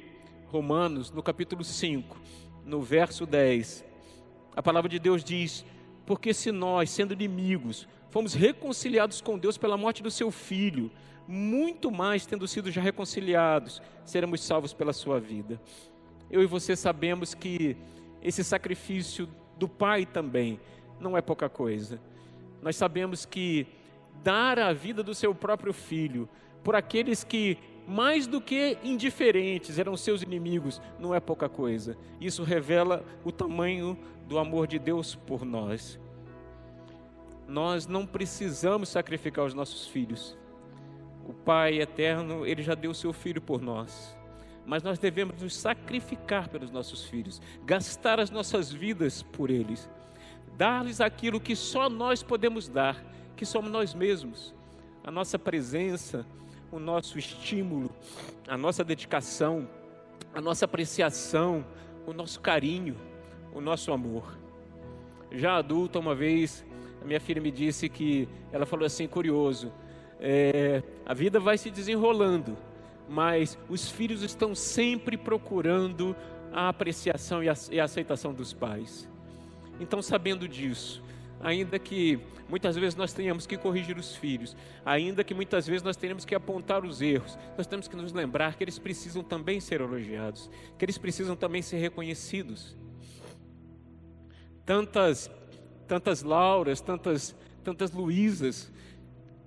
Romanos, 0.46 1.10
no 1.10 1.22
capítulo 1.22 1.64
5, 1.64 2.20
no 2.64 2.80
verso 2.80 3.24
10, 3.24 3.84
a 4.54 4.62
palavra 4.62 4.88
de 4.88 4.98
Deus 4.98 5.24
diz: 5.24 5.64
Porque 6.04 6.34
se 6.34 6.50
nós, 6.50 6.90
sendo 6.90 7.12
inimigos, 7.12 7.88
fomos 8.10 8.34
reconciliados 8.34 9.20
com 9.20 9.38
Deus 9.38 9.56
pela 9.56 9.76
morte 9.76 10.02
do 10.02 10.10
seu 10.10 10.30
filho, 10.30 10.90
muito 11.26 11.90
mais 11.90 12.26
tendo 12.26 12.46
sido 12.46 12.70
já 12.70 12.80
reconciliados, 12.80 13.80
seremos 14.04 14.42
salvos 14.42 14.74
pela 14.74 14.92
sua 14.92 15.20
vida. 15.20 15.60
Eu 16.30 16.42
e 16.42 16.46
você 16.46 16.74
sabemos 16.74 17.34
que 17.34 17.76
esse 18.22 18.42
sacrifício 18.44 19.28
do 19.58 19.68
Pai 19.68 20.06
também 20.06 20.60
não 21.00 21.16
é 21.16 21.20
pouca 21.20 21.48
coisa. 21.48 22.00
Nós 22.60 22.76
sabemos 22.76 23.24
que 23.24 23.66
dar 24.22 24.58
a 24.58 24.72
vida 24.72 25.02
do 25.02 25.14
seu 25.14 25.34
próprio 25.34 25.72
filho 25.72 26.28
por 26.62 26.76
aqueles 26.76 27.24
que 27.24 27.58
mais 27.86 28.28
do 28.28 28.40
que 28.40 28.78
indiferentes 28.84 29.78
eram 29.78 29.96
seus 29.96 30.22
inimigos, 30.22 30.80
não 31.00 31.12
é 31.12 31.18
pouca 31.18 31.48
coisa. 31.48 31.96
Isso 32.20 32.44
revela 32.44 33.04
o 33.24 33.32
tamanho 33.32 33.98
do 34.28 34.38
amor 34.38 34.68
de 34.68 34.78
Deus 34.78 35.16
por 35.16 35.44
nós. 35.44 35.98
Nós 37.48 37.88
não 37.88 38.06
precisamos 38.06 38.88
sacrificar 38.88 39.44
os 39.44 39.52
nossos 39.52 39.88
filhos 39.88 40.36
o 41.26 41.32
Pai 41.32 41.80
eterno, 41.80 42.46
ele 42.46 42.62
já 42.62 42.74
deu 42.74 42.92
seu 42.92 43.12
filho 43.12 43.40
por 43.40 43.60
nós. 43.60 44.16
Mas 44.66 44.82
nós 44.82 44.98
devemos 44.98 45.40
nos 45.42 45.56
sacrificar 45.56 46.48
pelos 46.48 46.70
nossos 46.70 47.04
filhos, 47.04 47.40
gastar 47.64 48.20
as 48.20 48.30
nossas 48.30 48.72
vidas 48.72 49.22
por 49.22 49.50
eles, 49.50 49.88
dar-lhes 50.56 51.00
aquilo 51.00 51.40
que 51.40 51.56
só 51.56 51.88
nós 51.88 52.22
podemos 52.22 52.68
dar, 52.68 53.02
que 53.36 53.44
somos 53.44 53.70
nós 53.70 53.94
mesmos. 53.94 54.54
A 55.02 55.10
nossa 55.10 55.38
presença, 55.38 56.24
o 56.70 56.78
nosso 56.78 57.18
estímulo, 57.18 57.90
a 58.46 58.56
nossa 58.56 58.84
dedicação, 58.84 59.68
a 60.32 60.40
nossa 60.40 60.64
apreciação, 60.64 61.64
o 62.06 62.12
nosso 62.12 62.40
carinho, 62.40 62.96
o 63.52 63.60
nosso 63.60 63.92
amor. 63.92 64.38
Já 65.30 65.56
adulta, 65.56 65.98
uma 65.98 66.14
vez, 66.14 66.64
a 67.00 67.04
minha 67.04 67.20
filha 67.20 67.40
me 67.40 67.50
disse 67.50 67.88
que 67.88 68.28
ela 68.52 68.64
falou 68.64 68.86
assim, 68.86 69.06
curioso, 69.08 69.72
é, 70.20 70.82
a 71.04 71.12
vida 71.12 71.40
vai 71.40 71.58
se 71.58 71.70
desenrolando, 71.70 72.56
mas 73.08 73.58
os 73.68 73.90
filhos 73.90 74.22
estão 74.22 74.54
sempre 74.54 75.16
procurando 75.16 76.16
a 76.52 76.68
apreciação 76.68 77.42
e 77.42 77.48
a, 77.48 77.84
aceitação 77.84 78.32
dos 78.32 78.52
pais. 78.52 79.08
Então, 79.80 80.02
sabendo 80.02 80.46
disso, 80.46 81.02
ainda 81.40 81.78
que 81.78 82.20
muitas 82.48 82.76
vezes 82.76 82.94
nós 82.94 83.12
tenhamos 83.12 83.46
que 83.46 83.56
corrigir 83.56 83.96
os 83.98 84.14
filhos, 84.14 84.56
ainda 84.84 85.24
que 85.24 85.34
muitas 85.34 85.66
vezes 85.66 85.82
nós 85.82 85.96
tenhamos 85.96 86.24
que 86.24 86.34
apontar 86.34 86.84
os 86.84 87.00
erros, 87.00 87.38
nós 87.56 87.66
temos 87.66 87.88
que 87.88 87.96
nos 87.96 88.12
lembrar 88.12 88.56
que 88.56 88.64
eles 88.64 88.78
precisam 88.78 89.22
também 89.22 89.60
ser 89.60 89.80
elogiados, 89.80 90.50
que 90.78 90.84
eles 90.84 90.98
precisam 90.98 91.34
também 91.34 91.62
ser 91.62 91.78
reconhecidos. 91.78 92.76
Tantas, 94.64 95.30
tantas 95.88 96.22
Lauras, 96.22 96.80
tantas, 96.80 97.34
tantas 97.64 97.90
Luísas 97.90 98.71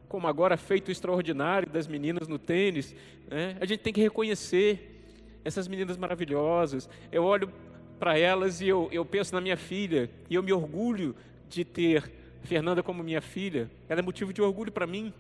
como 0.08 0.28
agora 0.28 0.58
feito 0.58 0.92
extraordinário 0.92 1.70
das 1.70 1.88
meninas 1.88 2.28
no 2.28 2.40
tênis, 2.40 2.96
né? 3.28 3.58
a 3.60 3.66
gente 3.66 3.82
tem 3.82 3.94
que 3.94 4.02
reconhecer 4.02 4.96
essas 5.44 5.68
meninas 5.68 5.98
maravilhosas. 5.98 6.90
Eu 7.12 7.24
olho 7.24 7.52
para 8.00 8.18
elas 8.18 8.62
e 8.62 8.68
eu, 8.68 8.90
eu 8.92 9.06
penso 9.06 9.34
na 9.34 9.42
minha 9.42 9.58
filha, 9.58 10.10
e 10.30 10.36
eu 10.36 10.44
me 10.44 10.52
orgulho 10.52 11.16
de 11.48 11.64
ter 11.64 12.12
Fernanda 12.44 12.84
como 12.84 13.04
minha 13.04 13.22
filha. 13.22 13.70
Ela 13.88 14.00
é 14.00 14.04
motivo 14.04 14.34
de 14.34 14.42
orgulho 14.42 14.72
para 14.72 14.88
mim, 14.88 15.14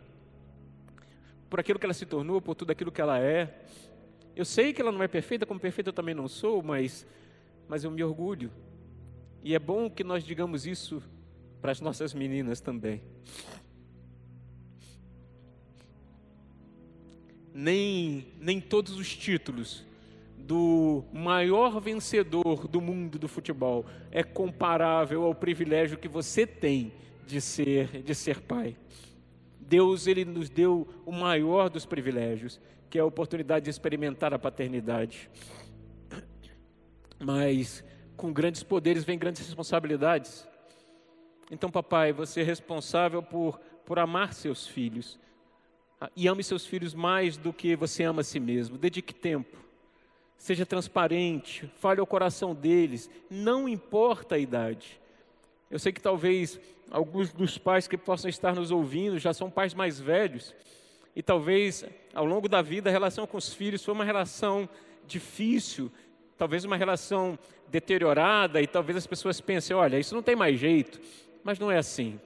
por 1.49 1.59
aquilo 1.59 1.79
que 1.79 1.85
ela 1.85 1.93
se 1.93 2.05
tornou, 2.05 2.41
por 2.41 2.55
tudo 2.55 2.71
aquilo 2.71 2.91
que 2.91 3.01
ela 3.01 3.19
é. 3.19 3.61
Eu 4.35 4.43
sei 4.43 4.73
que 4.73 4.81
ela 4.81 4.91
não 4.91 5.01
é 5.01 5.07
perfeita, 5.07 5.45
como 5.45 5.59
perfeita 5.59 5.89
eu 5.89 5.93
também 5.93 6.13
não 6.13 6.27
sou, 6.27 6.61
mas, 6.61 7.07
mas 7.67 7.83
eu 7.83 7.91
me 7.91 8.03
orgulho. 8.03 8.51
E 9.43 9.55
é 9.55 9.59
bom 9.59 9.89
que 9.89 10.03
nós 10.03 10.23
digamos 10.23 10.65
isso 10.65 11.01
para 11.61 11.71
as 11.71 11.79
nossas 11.79 12.13
meninas 12.13 12.59
também. 12.59 13.01
Nem, 17.57 18.27
nem 18.37 18.59
todos 18.59 18.99
os 18.99 19.15
títulos 19.15 19.85
do 20.37 21.05
maior 21.13 21.79
vencedor 21.79 22.67
do 22.67 22.81
mundo 22.81 23.17
do 23.17 23.29
futebol 23.29 23.85
é 24.11 24.21
comparável 24.21 25.23
ao 25.23 25.33
privilégio 25.33 25.97
que 25.97 26.09
você 26.09 26.45
tem 26.45 26.91
de 27.25 27.39
ser 27.39 28.03
de 28.03 28.13
ser 28.13 28.41
pai. 28.41 28.75
Deus 29.57 30.05
ele 30.05 30.25
nos 30.25 30.49
deu 30.49 30.85
o 31.05 31.13
maior 31.13 31.69
dos 31.69 31.85
privilégios, 31.85 32.59
que 32.89 32.97
é 32.97 33.01
a 33.01 33.05
oportunidade 33.05 33.63
de 33.63 33.69
experimentar 33.69 34.33
a 34.33 34.37
paternidade. 34.37 35.29
Mas 37.17 37.85
com 38.17 38.33
grandes 38.33 38.63
poderes 38.63 39.05
vem 39.05 39.17
grandes 39.17 39.45
responsabilidades. 39.45 40.45
Então, 41.49 41.71
papai, 41.71 42.11
você 42.11 42.41
é 42.41 42.43
responsável 42.43 43.23
por, 43.23 43.61
por 43.85 43.97
amar 43.97 44.33
seus 44.33 44.67
filhos. 44.67 45.17
Ah, 45.99 46.09
e 46.15 46.27
ame 46.27 46.43
seus 46.43 46.65
filhos 46.65 46.93
mais 46.93 47.37
do 47.37 47.53
que 47.53 47.75
você 47.75 48.03
ama 48.03 48.21
a 48.21 48.23
si 48.23 48.39
mesmo. 48.39 48.77
Dedique 48.77 49.13
tempo. 49.13 49.57
Seja 50.37 50.65
transparente. 50.65 51.69
Fale 51.77 51.99
ao 51.99 52.07
coração 52.07 52.53
deles. 52.53 53.09
Não 53.29 53.67
importa 53.67 54.35
a 54.35 54.39
idade. 54.39 54.99
Eu 55.69 55.79
sei 55.79 55.91
que 55.91 56.01
talvez 56.01 56.59
alguns 56.91 57.31
dos 57.31 57.57
pais 57.57 57.87
que 57.87 57.97
possam 57.97 58.29
estar 58.29 58.53
nos 58.53 58.71
ouvindo 58.71 59.17
já 59.17 59.33
são 59.33 59.49
pais 59.49 59.73
mais 59.73 59.99
velhos. 59.99 60.53
E 61.15 61.23
talvez 61.23 61.85
ao 62.13 62.25
longo 62.25 62.49
da 62.49 62.61
vida 62.61 62.89
a 62.89 62.93
relação 62.93 63.25
com 63.25 63.37
os 63.37 63.53
filhos 63.53 63.83
foi 63.83 63.93
uma 63.93 64.03
relação 64.03 64.67
difícil, 65.07 65.91
talvez 66.37 66.65
uma 66.65 66.75
relação 66.75 67.39
deteriorada, 67.69 68.61
e 68.61 68.67
talvez 68.67 68.97
as 68.97 69.07
pessoas 69.07 69.39
pensem: 69.39 69.75
olha, 69.75 69.97
isso 69.97 70.13
não 70.13 70.21
tem 70.21 70.35
mais 70.35 70.59
jeito. 70.59 70.99
Mas 71.43 71.57
não 71.59 71.71
é 71.71 71.77
assim. 71.77 72.19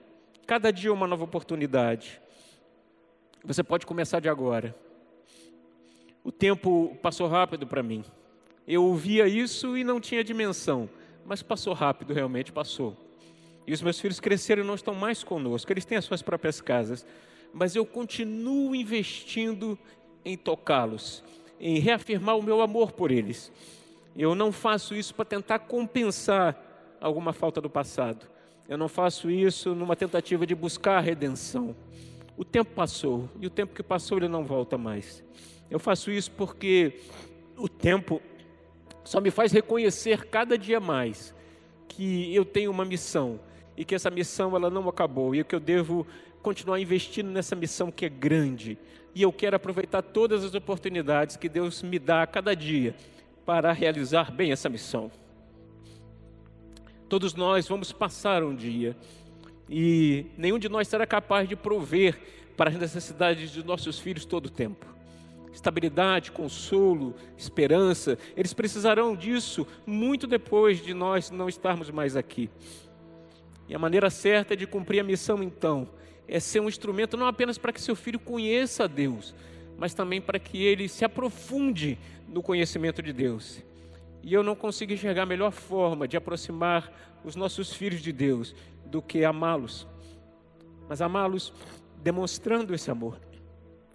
Cada 0.47 0.71
dia 0.71 0.89
é 0.89 0.93
uma 0.93 1.05
nova 1.05 1.23
oportunidade. 1.23 2.19
Você 3.43 3.63
pode 3.63 3.85
começar 3.85 4.19
de 4.19 4.27
agora. 4.27 4.75
O 6.23 6.31
tempo 6.31 6.97
passou 7.01 7.27
rápido 7.27 7.65
para 7.65 7.81
mim. 7.81 8.03
Eu 8.67 8.83
ouvia 8.83 9.27
isso 9.27 9.77
e 9.77 9.83
não 9.83 9.99
tinha 9.99 10.23
dimensão, 10.23 10.89
mas 11.25 11.41
passou 11.41 11.73
rápido, 11.73 12.13
realmente 12.13 12.51
passou. 12.51 12.95
E 13.65 13.73
os 13.73 13.81
meus 13.81 13.99
filhos 13.99 14.19
cresceram 14.19 14.63
e 14.63 14.67
não 14.67 14.75
estão 14.75 14.93
mais 14.93 15.23
conosco, 15.23 15.71
eles 15.71 15.85
têm 15.85 15.97
as 15.97 16.05
suas 16.05 16.21
próprias 16.21 16.59
casas, 16.59 17.05
mas 17.53 17.75
eu 17.75 17.85
continuo 17.85 18.75
investindo 18.75 19.77
em 20.23 20.37
tocá-los, 20.37 21.23
em 21.59 21.79
reafirmar 21.79 22.37
o 22.37 22.43
meu 22.43 22.61
amor 22.61 22.91
por 22.91 23.11
eles. 23.11 23.51
Eu 24.15 24.35
não 24.35 24.51
faço 24.51 24.93
isso 24.93 25.15
para 25.15 25.25
tentar 25.25 25.59
compensar 25.59 26.61
alguma 26.99 27.31
falta 27.31 27.61
do 27.61 27.69
passado. 27.69 28.27
Eu 28.67 28.77
não 28.77 28.87
faço 28.87 29.31
isso 29.31 29.73
numa 29.73 29.95
tentativa 29.95 30.45
de 30.45 30.53
buscar 30.53 30.97
a 30.97 31.01
redenção. 31.01 31.75
O 32.39 32.45
tempo 32.45 32.71
passou 32.71 33.29
e 33.41 33.47
o 33.47 33.49
tempo 33.49 33.75
que 33.75 33.83
passou 33.83 34.17
ele 34.17 34.29
não 34.29 34.45
volta 34.45 34.77
mais. 34.77 35.21
Eu 35.69 35.77
faço 35.77 36.09
isso 36.09 36.31
porque 36.31 37.01
o 37.57 37.67
tempo 37.67 38.21
só 39.03 39.19
me 39.19 39.29
faz 39.29 39.51
reconhecer 39.51 40.23
cada 40.27 40.57
dia 40.57 40.79
mais 40.79 41.35
que 41.89 42.33
eu 42.33 42.45
tenho 42.45 42.71
uma 42.71 42.85
missão 42.85 43.41
e 43.75 43.83
que 43.83 43.93
essa 43.93 44.09
missão 44.09 44.55
ela 44.55 44.69
não 44.69 44.87
acabou 44.87 45.35
e 45.35 45.43
que 45.43 45.53
eu 45.53 45.59
devo 45.59 46.07
continuar 46.41 46.79
investindo 46.79 47.29
nessa 47.29 47.57
missão 47.57 47.91
que 47.91 48.05
é 48.05 48.09
grande. 48.09 48.77
E 49.13 49.21
eu 49.21 49.33
quero 49.33 49.57
aproveitar 49.57 50.01
todas 50.01 50.45
as 50.45 50.55
oportunidades 50.55 51.35
que 51.35 51.49
Deus 51.49 51.83
me 51.83 51.99
dá 51.99 52.23
a 52.23 52.27
cada 52.27 52.55
dia 52.55 52.95
para 53.45 53.73
realizar 53.73 54.31
bem 54.31 54.53
essa 54.53 54.69
missão. 54.69 55.11
Todos 57.09 57.33
nós 57.33 57.67
vamos 57.67 57.91
passar 57.91 58.45
um 58.45 58.55
dia 58.55 58.95
e 59.69 60.25
nenhum 60.37 60.57
de 60.57 60.67
nós 60.67 60.87
será 60.87 61.05
capaz 61.05 61.47
de 61.47 61.55
prover 61.55 62.19
para 62.57 62.71
as 62.71 62.75
necessidades 62.75 63.51
de 63.51 63.63
nossos 63.63 63.99
filhos 63.99 64.25
todo 64.25 64.47
o 64.47 64.49
tempo. 64.49 64.85
Estabilidade, 65.53 66.31
consolo, 66.31 67.15
esperança, 67.37 68.17
eles 68.35 68.53
precisarão 68.53 69.15
disso 69.15 69.67
muito 69.85 70.25
depois 70.25 70.83
de 70.83 70.93
nós 70.93 71.29
não 71.29 71.47
estarmos 71.47 71.89
mais 71.91 72.15
aqui. 72.15 72.49
E 73.67 73.75
a 73.75 73.79
maneira 73.79 74.09
certa 74.09 74.57
de 74.57 74.65
cumprir 74.65 74.99
a 74.99 75.03
missão, 75.03 75.43
então, 75.43 75.87
é 76.27 76.39
ser 76.39 76.59
um 76.59 76.67
instrumento 76.67 77.15
não 77.15 77.27
apenas 77.27 77.57
para 77.57 77.71
que 77.71 77.81
seu 77.81 77.95
filho 77.95 78.19
conheça 78.19 78.85
a 78.85 78.87
Deus, 78.87 79.35
mas 79.77 79.93
também 79.93 80.19
para 80.19 80.39
que 80.39 80.63
ele 80.63 80.87
se 80.87 81.05
aprofunde 81.05 81.97
no 82.27 82.41
conhecimento 82.41 83.01
de 83.01 83.13
Deus. 83.13 83.63
E 84.23 84.33
eu 84.33 84.43
não 84.43 84.55
consigo 84.55 84.93
enxergar 84.93 85.23
a 85.23 85.27
melhor 85.27 85.51
forma 85.51 86.07
de 86.07 86.17
aproximar 86.17 86.91
os 87.23 87.35
nossos 87.35 87.73
filhos 87.73 88.01
de 88.01 88.11
Deus 88.11 88.55
do 88.89 89.01
que 89.01 89.23
amá-los. 89.23 89.87
Mas 90.87 91.01
amá-los 91.01 91.53
demonstrando 92.01 92.73
esse 92.73 92.89
amor 92.89 93.19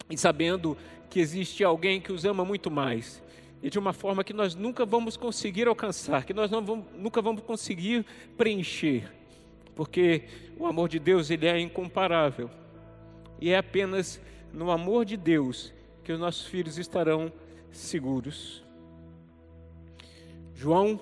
e 0.08 0.16
sabendo 0.16 0.76
que 1.10 1.20
existe 1.20 1.64
alguém 1.64 2.00
que 2.00 2.12
os 2.12 2.24
ama 2.24 2.44
muito 2.44 2.70
mais 2.70 3.22
e 3.62 3.70
de 3.70 3.78
uma 3.78 3.92
forma 3.92 4.22
que 4.22 4.34
nós 4.34 4.54
nunca 4.54 4.84
vamos 4.84 5.16
conseguir 5.16 5.66
alcançar, 5.66 6.24
que 6.24 6.34
nós 6.34 6.50
não 6.50 6.62
vamos, 6.64 6.84
nunca 6.94 7.22
vamos 7.22 7.42
conseguir 7.42 8.04
preencher, 8.36 9.10
porque 9.74 10.24
o 10.58 10.66
amor 10.66 10.88
de 10.88 10.98
Deus 10.98 11.30
ele 11.30 11.46
é 11.46 11.58
incomparável 11.58 12.50
e 13.40 13.50
é 13.50 13.56
apenas 13.56 14.20
no 14.52 14.70
amor 14.70 15.04
de 15.04 15.16
Deus 15.16 15.72
que 16.04 16.12
os 16.12 16.20
nossos 16.20 16.46
filhos 16.46 16.78
estarão 16.78 17.32
seguros. 17.72 18.62
João, 20.54 21.00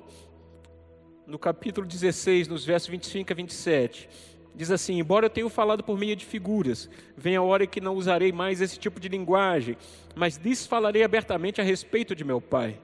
no 1.33 1.39
capítulo 1.39 1.87
16, 1.87 2.47
nos 2.47 2.63
versos 2.63 2.91
25 2.91 3.33
a 3.33 3.35
27, 3.35 4.07
diz 4.55 4.71
assim: 4.71 4.99
Embora 4.99 5.25
eu 5.25 5.31
tenha 5.31 5.49
falado 5.49 5.83
por 5.83 5.99
meio 5.99 6.15
de 6.15 6.27
figuras, 6.27 6.91
vem 7.17 7.37
a 7.37 7.41
hora 7.41 7.65
em 7.65 7.67
que 7.67 7.81
não 7.81 7.97
usarei 7.97 8.31
mais 8.31 8.61
esse 8.61 8.79
tipo 8.79 9.01
de 9.01 9.09
linguagem, 9.09 9.79
mas 10.15 10.37
lhes 10.37 10.67
falarei 10.67 11.03
abertamente 11.03 11.59
a 11.59 11.65
respeito 11.65 12.15
de 12.15 12.23
meu 12.23 12.39
Pai. 12.39 12.79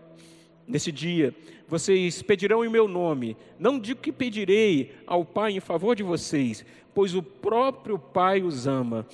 Nesse 0.66 0.90
dia, 0.90 1.34
vocês 1.66 2.22
pedirão 2.22 2.64
em 2.64 2.70
meu 2.70 2.88
nome. 2.88 3.36
Não 3.58 3.78
digo 3.78 4.00
que 4.00 4.10
pedirei 4.10 4.94
ao 5.06 5.26
Pai 5.26 5.52
em 5.52 5.60
favor 5.60 5.94
de 5.94 6.02
vocês, 6.02 6.64
pois 6.94 7.14
o 7.14 7.22
próprio 7.22 7.98
Pai 7.98 8.42
os 8.42 8.66
ama. 8.66 9.06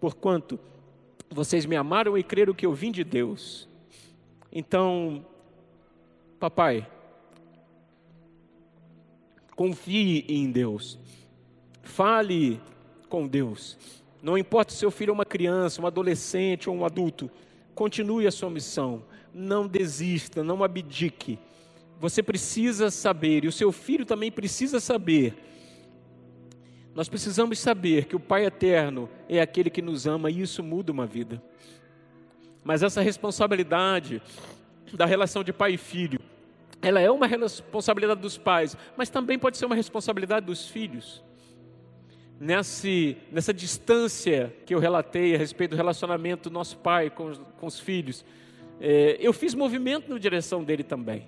Porquanto 0.00 0.58
vocês 1.30 1.64
me 1.64 1.76
amaram 1.76 2.18
e 2.18 2.24
creram 2.24 2.52
que 2.52 2.66
eu 2.66 2.74
vim 2.74 2.90
de 2.90 3.04
Deus. 3.04 3.68
Então, 4.50 5.24
papai, 6.40 6.88
confie 9.54 10.24
em 10.28 10.50
Deus. 10.50 10.98
Fale 11.82 12.60
com 13.08 13.26
Deus. 13.26 13.78
Não 14.22 14.38
importa 14.38 14.72
se 14.72 14.78
seu 14.78 14.90
filho 14.90 15.10
é 15.10 15.12
uma 15.12 15.24
criança, 15.24 15.82
um 15.82 15.86
adolescente 15.86 16.68
ou 16.68 16.76
um 16.76 16.84
adulto, 16.84 17.30
continue 17.74 18.26
a 18.26 18.30
sua 18.30 18.50
missão. 18.50 19.04
Não 19.32 19.66
desista, 19.66 20.42
não 20.42 20.64
abdique. 20.64 21.38
Você 22.00 22.22
precisa 22.22 22.90
saber, 22.90 23.44
e 23.44 23.48
o 23.48 23.52
seu 23.52 23.70
filho 23.70 24.04
também 24.04 24.30
precisa 24.30 24.80
saber. 24.80 25.34
Nós 26.94 27.08
precisamos 27.08 27.58
saber 27.58 28.06
que 28.06 28.14
o 28.14 28.20
Pai 28.20 28.46
eterno 28.46 29.08
é 29.28 29.40
aquele 29.40 29.68
que 29.68 29.82
nos 29.82 30.06
ama 30.06 30.30
e 30.30 30.40
isso 30.40 30.62
muda 30.62 30.92
uma 30.92 31.06
vida. 31.06 31.42
Mas 32.62 32.82
essa 32.82 33.02
responsabilidade 33.02 34.22
da 34.94 35.04
relação 35.04 35.44
de 35.44 35.52
pai 35.52 35.74
e 35.74 35.76
filho, 35.76 36.18
ela 36.84 37.00
é 37.00 37.10
uma 37.10 37.26
responsabilidade 37.26 38.20
dos 38.20 38.36
pais, 38.36 38.76
mas 38.96 39.08
também 39.08 39.38
pode 39.38 39.56
ser 39.56 39.66
uma 39.66 39.74
responsabilidade 39.74 40.46
dos 40.46 40.68
filhos. 40.68 41.22
Nesse, 42.38 43.16
nessa 43.32 43.54
distância 43.54 44.54
que 44.66 44.74
eu 44.74 44.78
relatei 44.78 45.34
a 45.34 45.38
respeito 45.38 45.70
do 45.70 45.76
relacionamento 45.76 46.50
do 46.50 46.52
nosso 46.52 46.76
pai 46.78 47.08
com, 47.08 47.32
com 47.34 47.66
os 47.66 47.80
filhos, 47.80 48.24
é, 48.80 49.16
eu 49.20 49.32
fiz 49.32 49.54
movimento 49.54 50.10
na 50.10 50.18
direção 50.18 50.62
dele 50.62 50.82
também, 50.82 51.26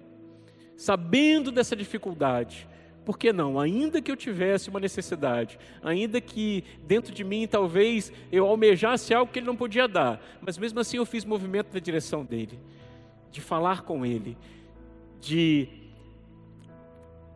sabendo 0.77 1.51
dessa 1.51 1.75
dificuldade, 1.75 2.69
por 3.05 3.17
que 3.17 3.33
não? 3.33 3.61
Ainda 3.61 4.03
que 4.03 4.11
eu 4.11 4.17
tivesse 4.17 4.69
uma 4.69 4.81
necessidade, 4.81 5.61
ainda 5.81 6.21
que 6.21 6.65
dentro 6.83 7.15
de 7.15 7.23
mim 7.23 7.47
talvez 7.47 8.13
eu 8.33 8.45
almejasse 8.47 9.15
algo 9.15 9.33
que 9.33 9.39
ele 9.39 9.47
não 9.47 9.57
podia 9.57 9.87
dar, 9.87 10.21
mas 10.41 10.59
mesmo 10.59 10.81
assim 10.81 10.97
eu 10.97 11.07
fiz 11.07 11.25
movimento 11.25 11.73
na 11.73 11.79
direção 11.79 12.25
dele, 12.25 12.59
de 13.31 13.41
falar 13.41 13.83
com 13.83 14.05
ele, 14.05 14.37
de 15.21 15.69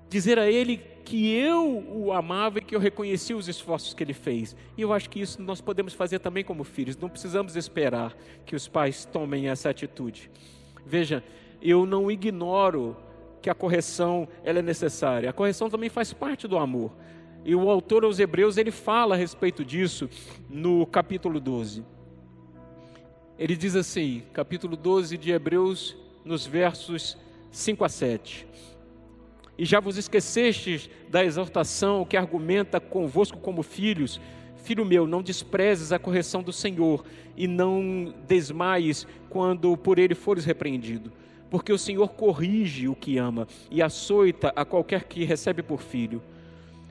dizer 0.08 0.38
a 0.38 0.50
ele 0.50 0.78
que 1.04 1.34
eu 1.34 1.84
o 1.88 2.12
amava 2.12 2.58
e 2.58 2.62
que 2.62 2.74
eu 2.74 2.80
reconhecia 2.80 3.36
os 3.36 3.48
esforços 3.48 3.94
que 3.94 4.02
ele 4.02 4.12
fez. 4.12 4.54
E 4.76 4.82
eu 4.82 4.92
acho 4.92 5.10
que 5.10 5.20
isso 5.20 5.42
nós 5.42 5.60
podemos 5.60 5.92
fazer 5.92 6.18
também 6.18 6.44
como 6.44 6.62
filhos, 6.62 6.96
não 6.96 7.08
precisamos 7.08 7.56
esperar 7.56 8.16
que 8.46 8.54
os 8.54 8.68
pais 8.68 9.04
tomem 9.04 9.48
essa 9.48 9.70
atitude. 9.70 10.30
Veja, 10.86 11.24
eu 11.60 11.84
não 11.84 12.10
ignoro 12.10 12.96
que 13.42 13.50
a 13.50 13.54
correção 13.54 14.28
ela 14.44 14.58
é 14.58 14.62
necessária. 14.62 15.30
A 15.30 15.32
correção 15.32 15.70
também 15.70 15.88
faz 15.88 16.12
parte 16.12 16.46
do 16.46 16.58
amor. 16.58 16.92
E 17.44 17.54
o 17.54 17.70
autor 17.70 18.04
aos 18.04 18.18
Hebreus 18.18 18.56
ele 18.56 18.70
fala 18.70 19.14
a 19.14 19.18
respeito 19.18 19.64
disso 19.64 20.08
no 20.48 20.86
capítulo 20.86 21.40
12. 21.40 21.84
Ele 23.38 23.56
diz 23.56 23.74
assim, 23.74 24.22
capítulo 24.32 24.76
12 24.76 25.16
de 25.16 25.32
Hebreus, 25.32 25.96
nos 26.24 26.46
versos 26.46 27.16
5 27.50 27.84
a 27.84 27.88
7. 27.88 28.46
E 29.58 29.64
já 29.64 29.78
vos 29.78 29.98
esquecestes 29.98 30.88
da 31.10 31.24
exortação 31.24 32.04
que 32.04 32.16
argumenta 32.16 32.80
convosco 32.80 33.38
como 33.38 33.62
filhos? 33.62 34.20
Filho 34.56 34.84
meu, 34.84 35.06
não 35.06 35.22
desprezes 35.22 35.92
a 35.92 35.98
correção 35.98 36.42
do 36.42 36.52
Senhor 36.52 37.04
e 37.36 37.46
não 37.46 38.14
desmaies 38.26 39.06
quando 39.28 39.76
por 39.76 39.98
ele 39.98 40.14
fores 40.14 40.44
repreendido. 40.44 41.12
Porque 41.50 41.72
o 41.72 41.78
Senhor 41.78 42.08
corrige 42.10 42.88
o 42.88 42.94
que 42.94 43.18
ama 43.18 43.48
e 43.70 43.82
açoita 43.82 44.52
a 44.54 44.64
qualquer 44.64 45.04
que 45.04 45.24
recebe 45.24 45.62
por 45.62 45.82
filho. 45.82 46.22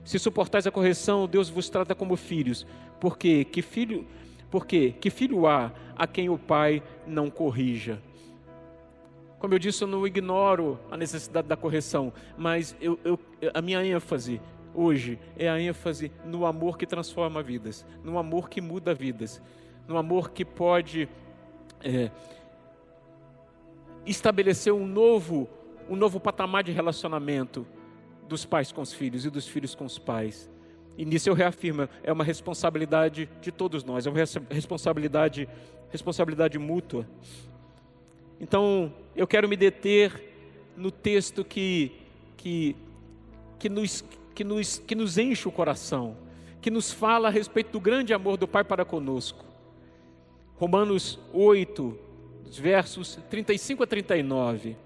Se 0.04 0.19
suportais 0.19 0.67
a 0.67 0.72
correção, 0.72 1.28
Deus 1.28 1.50
vos 1.50 1.69
trata 1.69 1.95
como 1.95 2.15
filhos. 2.15 2.67
Porque 3.00 3.45
que 3.45 3.62
filho, 3.62 4.06
porque 4.52 4.91
que 5.00 5.10
filho 5.10 5.48
há 5.48 5.72
a 5.95 6.06
quem 6.06 6.30
o 6.30 6.38
pai 6.38 6.84
não 7.08 7.30
corrija? 7.30 8.02
Como 9.39 9.54
eu 9.54 9.60
disse, 9.60 9.84
eu 9.84 9.88
não 9.88 10.06
ignoro 10.06 10.78
a 10.91 10.97
necessidade 10.97 11.47
da 11.47 11.56
correção, 11.56 12.12
mas 12.38 12.75
eu, 12.82 12.99
eu, 13.04 13.17
a 13.54 13.62
minha 13.62 13.84
ênfase 13.86 14.41
hoje 14.73 15.17
é 15.38 15.49
a 15.49 15.60
ênfase 15.60 16.12
no 16.25 16.45
amor 16.45 16.78
que 16.78 16.86
transforma 16.86 17.41
vidas, 17.41 17.86
no 18.04 18.17
amor 18.17 18.49
que 18.49 18.60
muda 18.60 18.93
vidas, 18.93 19.41
no 19.88 19.97
amor 19.97 20.32
que 20.32 20.43
pode 20.43 21.08
é, 21.82 22.12
estabelecer 24.06 24.73
um 24.73 24.86
novo, 24.86 25.49
um 25.89 25.95
novo 25.95 26.19
patamar 26.19 26.63
de 26.63 26.71
relacionamento 26.71 27.65
dos 28.28 28.45
pais 28.45 28.71
com 28.71 28.82
os 28.82 28.93
filhos 28.93 29.25
e 29.25 29.30
dos 29.30 29.47
filhos 29.47 29.73
com 29.73 29.86
os 29.86 29.97
pais. 29.97 30.49
E 30.97 31.06
nisso 31.06 31.30
eu 31.30 31.34
reafirmo, 31.34 31.88
é 32.04 32.12
uma 32.12 32.25
responsabilidade 32.25 33.30
de 33.39 33.52
todos 33.54 33.86
nós, 33.86 34.06
é 34.06 34.10
uma 34.10 34.19
responsabilidade, 34.49 35.47
responsabilidade 35.89 36.60
mútua. 36.60 37.08
Então, 38.39 38.93
eu 39.15 39.28
quero 39.28 39.49
me 39.49 39.58
deter 39.58 40.30
no 40.78 40.89
texto 40.89 41.43
que, 41.43 41.91
que, 42.38 42.75
que, 43.60 43.67
nos, 43.67 44.04
que, 44.34 44.43
nos, 44.43 44.80
que 44.80 44.95
nos 44.95 45.17
enche 45.17 45.47
o 45.47 45.52
coração, 45.52 46.15
que 46.62 46.71
nos 46.71 46.91
fala 46.91 47.28
a 47.28 47.32
respeito 47.32 47.71
do 47.71 47.80
grande 47.80 48.13
amor 48.13 48.38
do 48.38 48.47
Pai 48.47 48.63
para 48.63 48.86
conosco. 48.86 49.43
Romanos 50.56 51.19
8, 51.34 51.97
versos 52.49 53.19
35 53.30 53.84
a 53.84 53.88
39, 53.88 54.78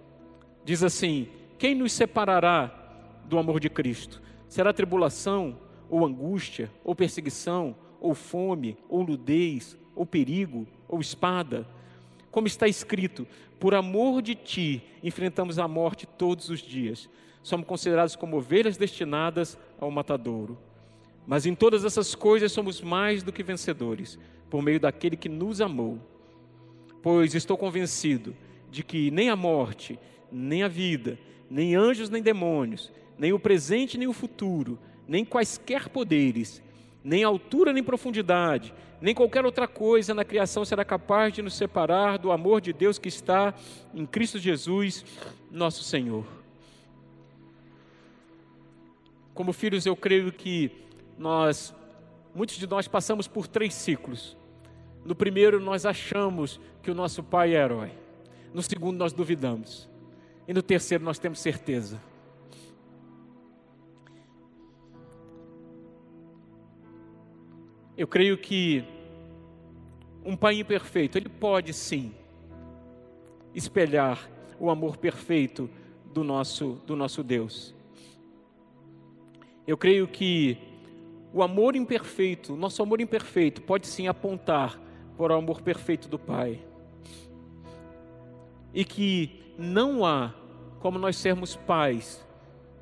diz 0.65 0.83
assim: 0.83 1.27
Quem 1.57 1.75
nos 1.75 1.93
separará 1.93 2.71
do 3.25 3.37
amor 3.37 3.59
de 3.59 3.69
Cristo? 3.69 4.21
Será 4.47 4.73
tribulação, 4.73 5.57
ou 5.89 6.05
angústia, 6.05 6.71
ou 6.83 6.95
perseguição, 6.95 7.75
ou 7.99 8.15
fome, 8.15 8.77
ou 8.89 9.05
nudez, 9.05 9.77
ou 9.95 10.05
perigo, 10.05 10.67
ou 10.87 10.99
espada? 10.99 11.67
Como 12.33 12.47
está 12.47 12.67
escrito: 12.67 13.27
Por 13.59 13.75
amor 13.75 14.19
de 14.19 14.33
ti 14.33 14.81
enfrentamos 15.03 15.59
a 15.59 15.67
morte 15.67 16.07
todos 16.07 16.49
os 16.49 16.59
dias. 16.59 17.07
Somos 17.43 17.67
considerados 17.67 18.15
como 18.15 18.37
ovelhas 18.37 18.75
destinadas 18.75 19.55
ao 19.79 19.91
matadouro. 19.91 20.57
Mas 21.27 21.45
em 21.45 21.53
todas 21.53 21.85
essas 21.85 22.15
coisas 22.15 22.51
somos 22.51 22.81
mais 22.81 23.21
do 23.21 23.31
que 23.31 23.43
vencedores, 23.43 24.17
por 24.49 24.63
meio 24.63 24.79
daquele 24.79 25.15
que 25.15 25.29
nos 25.29 25.61
amou. 25.61 25.99
Pois 27.03 27.35
estou 27.35 27.55
convencido 27.55 28.35
de 28.71 28.81
que 28.81 29.11
nem 29.11 29.29
a 29.29 29.35
morte, 29.35 29.99
nem 30.31 30.63
a 30.63 30.67
vida, 30.67 31.19
nem 31.47 31.75
anjos, 31.75 32.09
nem 32.09 32.23
demônios, 32.23 32.91
nem 33.15 33.31
o 33.31 33.37
presente, 33.39 33.95
nem 33.95 34.07
o 34.07 34.13
futuro, 34.13 34.79
nem 35.07 35.23
quaisquer 35.23 35.87
poderes, 35.87 36.62
nem 37.03 37.23
altura, 37.23 37.73
nem 37.73 37.83
profundidade, 37.83 38.73
nem 39.01 39.13
qualquer 39.13 39.45
outra 39.45 39.67
coisa 39.67 40.13
na 40.13 40.23
criação 40.23 40.63
será 40.63 40.85
capaz 40.85 41.33
de 41.33 41.41
nos 41.41 41.55
separar 41.55 42.17
do 42.17 42.31
amor 42.31 42.61
de 42.61 42.71
Deus 42.71 42.97
que 42.97 43.09
está 43.09 43.53
em 43.93 44.05
Cristo 44.05 44.39
Jesus, 44.39 45.03
nosso 45.51 45.83
Senhor. 45.83 46.25
Como 49.33 49.51
filhos, 49.51 49.85
eu 49.85 49.95
creio 49.95 50.31
que 50.31 50.71
nós, 51.17 51.75
muitos 52.33 52.55
de 52.55 52.67
nós 52.67 52.87
passamos 52.87 53.27
por 53.27 53.47
três 53.47 53.73
ciclos. 53.73 54.37
No 55.03 55.15
primeiro, 55.15 55.59
nós 55.59 55.85
achamos 55.85 56.59
que 56.81 56.89
o 56.89 56.95
nosso 56.95 57.21
pai 57.21 57.55
é 57.55 57.61
herói. 57.61 57.91
No 58.53 58.61
segundo, 58.61 58.97
nós 58.97 59.11
duvidamos. 59.11 59.89
E 60.47 60.53
no 60.53 60.61
terceiro, 60.61 61.03
nós 61.03 61.19
temos 61.19 61.39
certeza. 61.39 61.99
Eu 67.95 68.07
creio 68.07 68.37
que 68.37 68.83
um 70.25 70.35
pai 70.35 70.59
imperfeito, 70.59 71.17
ele 71.17 71.29
pode 71.29 71.73
sim 71.73 72.13
espelhar 73.53 74.29
o 74.59 74.69
amor 74.69 74.97
perfeito 74.97 75.69
do 76.13 76.23
nosso, 76.23 76.81
do 76.87 76.95
nosso 76.95 77.23
Deus. 77.23 77.75
Eu 79.67 79.77
creio 79.77 80.07
que 80.07 80.57
o 81.33 81.43
amor 81.43 81.75
imperfeito, 81.75 82.55
nosso 82.55 82.81
amor 82.81 82.99
imperfeito, 82.99 83.61
pode 83.61 83.87
sim 83.87 84.07
apontar 84.07 84.79
para 85.17 85.33
o 85.33 85.37
amor 85.37 85.61
perfeito 85.61 86.07
do 86.07 86.17
Pai. 86.17 86.59
E 88.73 88.83
que 88.83 89.53
não 89.57 90.05
há 90.05 90.33
como 90.79 90.97
nós 90.99 91.15
sermos 91.15 91.55
pais, 91.55 92.25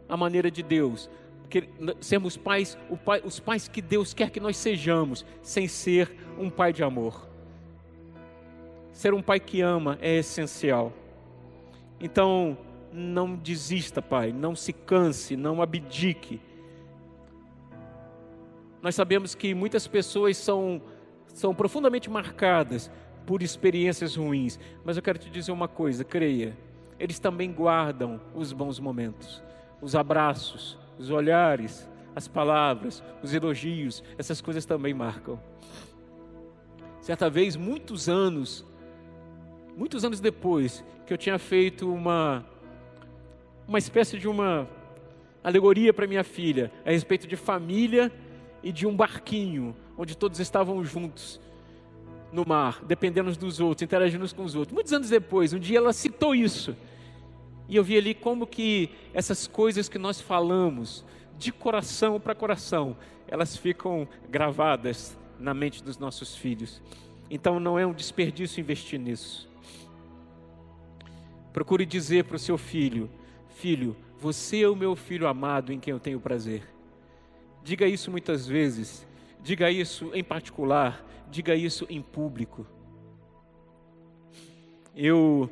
a 0.08 0.18
maneira 0.18 0.50
de 0.50 0.64
Deus, 0.64 1.10
que, 1.52 1.70
sermos 2.00 2.38
pais, 2.38 2.78
pai, 3.04 3.22
os 3.26 3.40
pais 3.40 3.68
que 3.68 3.82
Deus 3.82 4.14
quer 4.14 4.32
que 4.32 4.40
nós 4.40 4.56
sejamos, 4.56 5.26
sem 5.42 5.68
ser 5.68 6.10
um 6.40 6.50
pai 6.50 6.72
de 6.72 6.82
amor. 6.82 7.30
Ser 8.94 9.14
um 9.14 9.22
pai 9.22 9.40
que 9.40 9.62
ama 9.62 9.98
é 10.02 10.18
essencial. 10.18 10.94
Então, 12.00 12.58
não 12.92 13.36
desista, 13.36 14.02
pai, 14.02 14.32
não 14.32 14.56
se 14.56 14.72
canse, 14.72 15.36
não 15.36 15.62
abdique. 15.62 16.40
Nós 18.82 18.96
sabemos 18.96 19.36
que 19.36 19.54
muitas 19.54 19.88
pessoas 19.88 20.38
são, 20.38 20.82
são 21.28 21.54
profundamente 21.54 22.10
marcadas 22.10 22.90
por 23.26 23.44
experiências 23.44 24.16
ruins, 24.16 24.60
mas 24.84 24.98
eu 24.98 25.04
quero 25.04 25.20
te 25.20 25.30
dizer 25.30 25.52
uma 25.52 25.68
coisa: 25.68 26.04
creia, 26.04 26.58
eles 26.98 27.20
também 27.20 27.52
guardam 27.52 28.20
os 28.34 28.52
bons 28.52 28.80
momentos, 28.80 29.44
os 29.82 29.96
abraços, 29.96 30.81
os 31.02 31.10
olhares, 31.10 31.90
as 32.16 32.28
palavras, 32.28 33.04
os 33.24 33.34
elogios, 33.34 34.04
essas 34.18 34.42
coisas 34.42 34.66
também 34.66 34.94
marcam. 34.94 35.40
Certa 37.02 37.30
vez, 37.30 37.56
muitos 37.56 38.08
anos, 38.08 38.66
muitos 39.76 40.06
anos 40.06 40.20
depois, 40.20 40.84
que 41.06 41.14
eu 41.14 41.18
tinha 41.18 41.40
feito 41.40 41.92
uma, 41.92 42.46
uma 43.68 43.80
espécie 43.80 44.18
de 44.18 44.28
uma 44.28 44.68
alegoria 45.44 45.94
para 45.94 46.06
minha 46.06 46.24
filha 46.24 46.72
a 46.86 46.92
respeito 46.92 47.28
de 47.28 47.36
família 47.36 48.12
e 48.62 48.72
de 48.72 48.86
um 48.86 48.96
barquinho 48.96 49.76
onde 49.98 50.16
todos 50.16 50.40
estavam 50.40 50.84
juntos 50.84 51.42
no 52.32 52.46
mar, 52.48 52.84
dependendo 52.86 53.30
uns 53.30 53.38
dos 53.38 53.60
outros, 53.60 53.82
interagindo 53.82 54.24
uns 54.24 54.32
com 54.32 54.44
os 54.44 54.56
outros. 54.56 54.74
Muitos 54.74 54.94
anos 54.94 55.10
depois, 55.10 55.54
um 55.54 55.60
dia 55.60 55.80
ela 55.80 55.92
citou 55.92 56.34
isso. 56.34 56.76
E 57.72 57.78
eu 57.78 57.86
vi 57.86 57.98
ali 57.98 58.14
como 58.14 58.46
que 58.46 58.90
essas 59.14 59.48
coisas 59.48 59.88
que 59.88 59.98
nós 59.98 60.20
falamos, 60.20 61.06
de 61.38 61.54
coração 61.54 62.20
para 62.20 62.36
coração, 62.36 62.98
elas 63.26 63.56
ficam 63.56 64.06
gravadas 64.30 65.18
na 65.40 65.54
mente 65.54 65.82
dos 65.82 65.98
nossos 65.98 66.36
filhos. 66.36 66.82
Então 67.30 67.62
não 67.62 67.80
é 67.80 67.88
um 67.88 67.94
desperdício 67.94 68.60
investir 68.60 69.00
nisso. 69.00 69.50
Procure 71.54 71.86
dizer 71.86 72.26
para 72.26 72.36
o 72.36 72.40
seu 72.40 72.58
filho: 72.58 73.10
Filho, 73.48 73.96
você 74.20 74.64
é 74.64 74.68
o 74.68 74.76
meu 74.76 74.94
filho 74.94 75.26
amado 75.26 75.72
em 75.72 75.80
quem 75.80 75.94
eu 75.94 76.00
tenho 76.00 76.20
prazer. 76.20 76.64
Diga 77.64 77.88
isso 77.88 78.12
muitas 78.12 78.46
vezes, 78.46 79.08
diga 79.42 79.72
isso 79.72 80.12
em 80.14 80.26
particular, 80.26 81.08
diga 81.30 81.56
isso 81.56 81.88
em 81.90 82.02
público. 82.02 82.68
Eu 84.94 85.50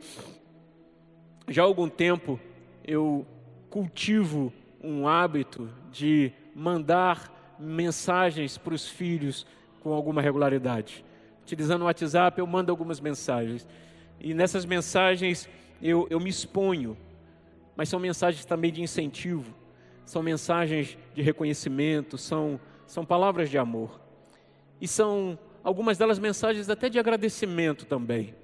já 1.49 1.63
há 1.63 1.65
algum 1.65 1.89
tempo 1.89 2.39
eu 2.85 3.25
cultivo 3.69 4.53
um 4.83 5.07
hábito 5.07 5.69
de 5.91 6.31
mandar 6.55 7.57
mensagens 7.59 8.57
para 8.57 8.73
os 8.73 8.87
filhos 8.87 9.45
com 9.81 9.91
alguma 9.91 10.21
regularidade. 10.21 11.03
Utilizando 11.41 11.81
o 11.81 11.85
WhatsApp, 11.85 12.39
eu 12.39 12.47
mando 12.47 12.71
algumas 12.71 12.99
mensagens. 12.99 13.67
E 14.19 14.33
nessas 14.33 14.65
mensagens 14.65 15.49
eu, 15.81 16.07
eu 16.09 16.19
me 16.19 16.29
exponho, 16.29 16.97
mas 17.75 17.89
são 17.89 17.99
mensagens 17.99 18.45
também 18.45 18.71
de 18.71 18.81
incentivo, 18.81 19.53
são 20.05 20.21
mensagens 20.21 20.97
de 21.13 21.21
reconhecimento, 21.21 22.17
são, 22.17 22.59
são 22.85 23.05
palavras 23.05 23.49
de 23.49 23.57
amor. 23.57 23.99
E 24.79 24.87
são 24.87 25.37
algumas 25.63 25.97
delas 25.97 26.19
mensagens 26.19 26.69
até 26.69 26.89
de 26.89 26.99
agradecimento 26.99 27.85
também, 27.85 28.35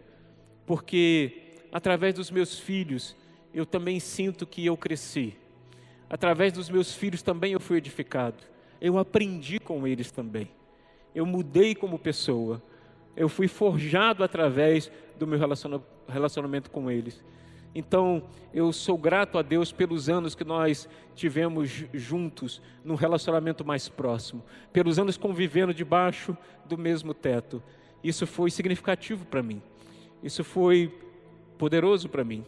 porque 0.66 1.45
através 1.76 2.13
dos 2.13 2.32
meus 2.32 2.57
filhos, 2.57 3.17
eu 3.53 3.65
também 3.65 3.99
sinto 3.99 4.47
que 4.47 4.65
eu 4.65 4.78
cresci. 4.78 5.36
Através 6.09 6.53
dos 6.53 6.69
meus 6.69 6.95
filhos 6.95 7.21
também 7.21 7.51
eu 7.51 7.59
fui 7.59 7.76
edificado. 7.76 8.38
Eu 8.80 8.97
aprendi 8.97 9.59
com 9.59 9.86
eles 9.86 10.09
também. 10.09 10.49
Eu 11.13 11.26
mudei 11.26 11.76
como 11.76 11.99
pessoa. 11.99 12.63
Eu 13.13 13.28
fui 13.28 13.49
forjado 13.49 14.23
através 14.23 14.89
do 15.19 15.28
meu 15.28 15.38
relacionamento 16.07 16.71
com 16.71 16.89
eles. 16.89 17.21
Então, 17.76 18.23
eu 18.53 18.71
sou 18.71 18.97
grato 18.97 19.38
a 19.38 19.41
Deus 19.41 19.73
pelos 19.73 20.07
anos 20.07 20.34
que 20.34 20.45
nós 20.45 20.88
tivemos 21.13 21.84
juntos, 21.93 22.61
num 22.86 22.95
relacionamento 22.95 23.65
mais 23.65 23.89
próximo, 23.89 24.41
pelos 24.71 24.97
anos 24.97 25.17
convivendo 25.17 25.73
debaixo 25.73 26.38
do 26.63 26.78
mesmo 26.78 27.13
teto. 27.13 27.61
Isso 28.01 28.26
foi 28.26 28.49
significativo 28.49 29.26
para 29.26 29.43
mim, 29.43 29.61
isso 30.23 30.41
foi 30.41 31.01
poderoso 31.58 32.10
para 32.10 32.24
mim, 32.24 32.43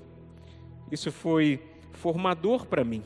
isso 0.92 1.12
foi 1.12 1.62
formador 1.94 2.66
para 2.66 2.84
mim. 2.84 3.04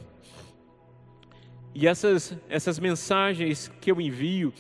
E 1.74 1.88
essas, 1.88 2.36
essas 2.50 2.78
mensagens 2.80 3.72
que 3.80 3.92
eu 3.92 4.02
envio, 4.02 4.54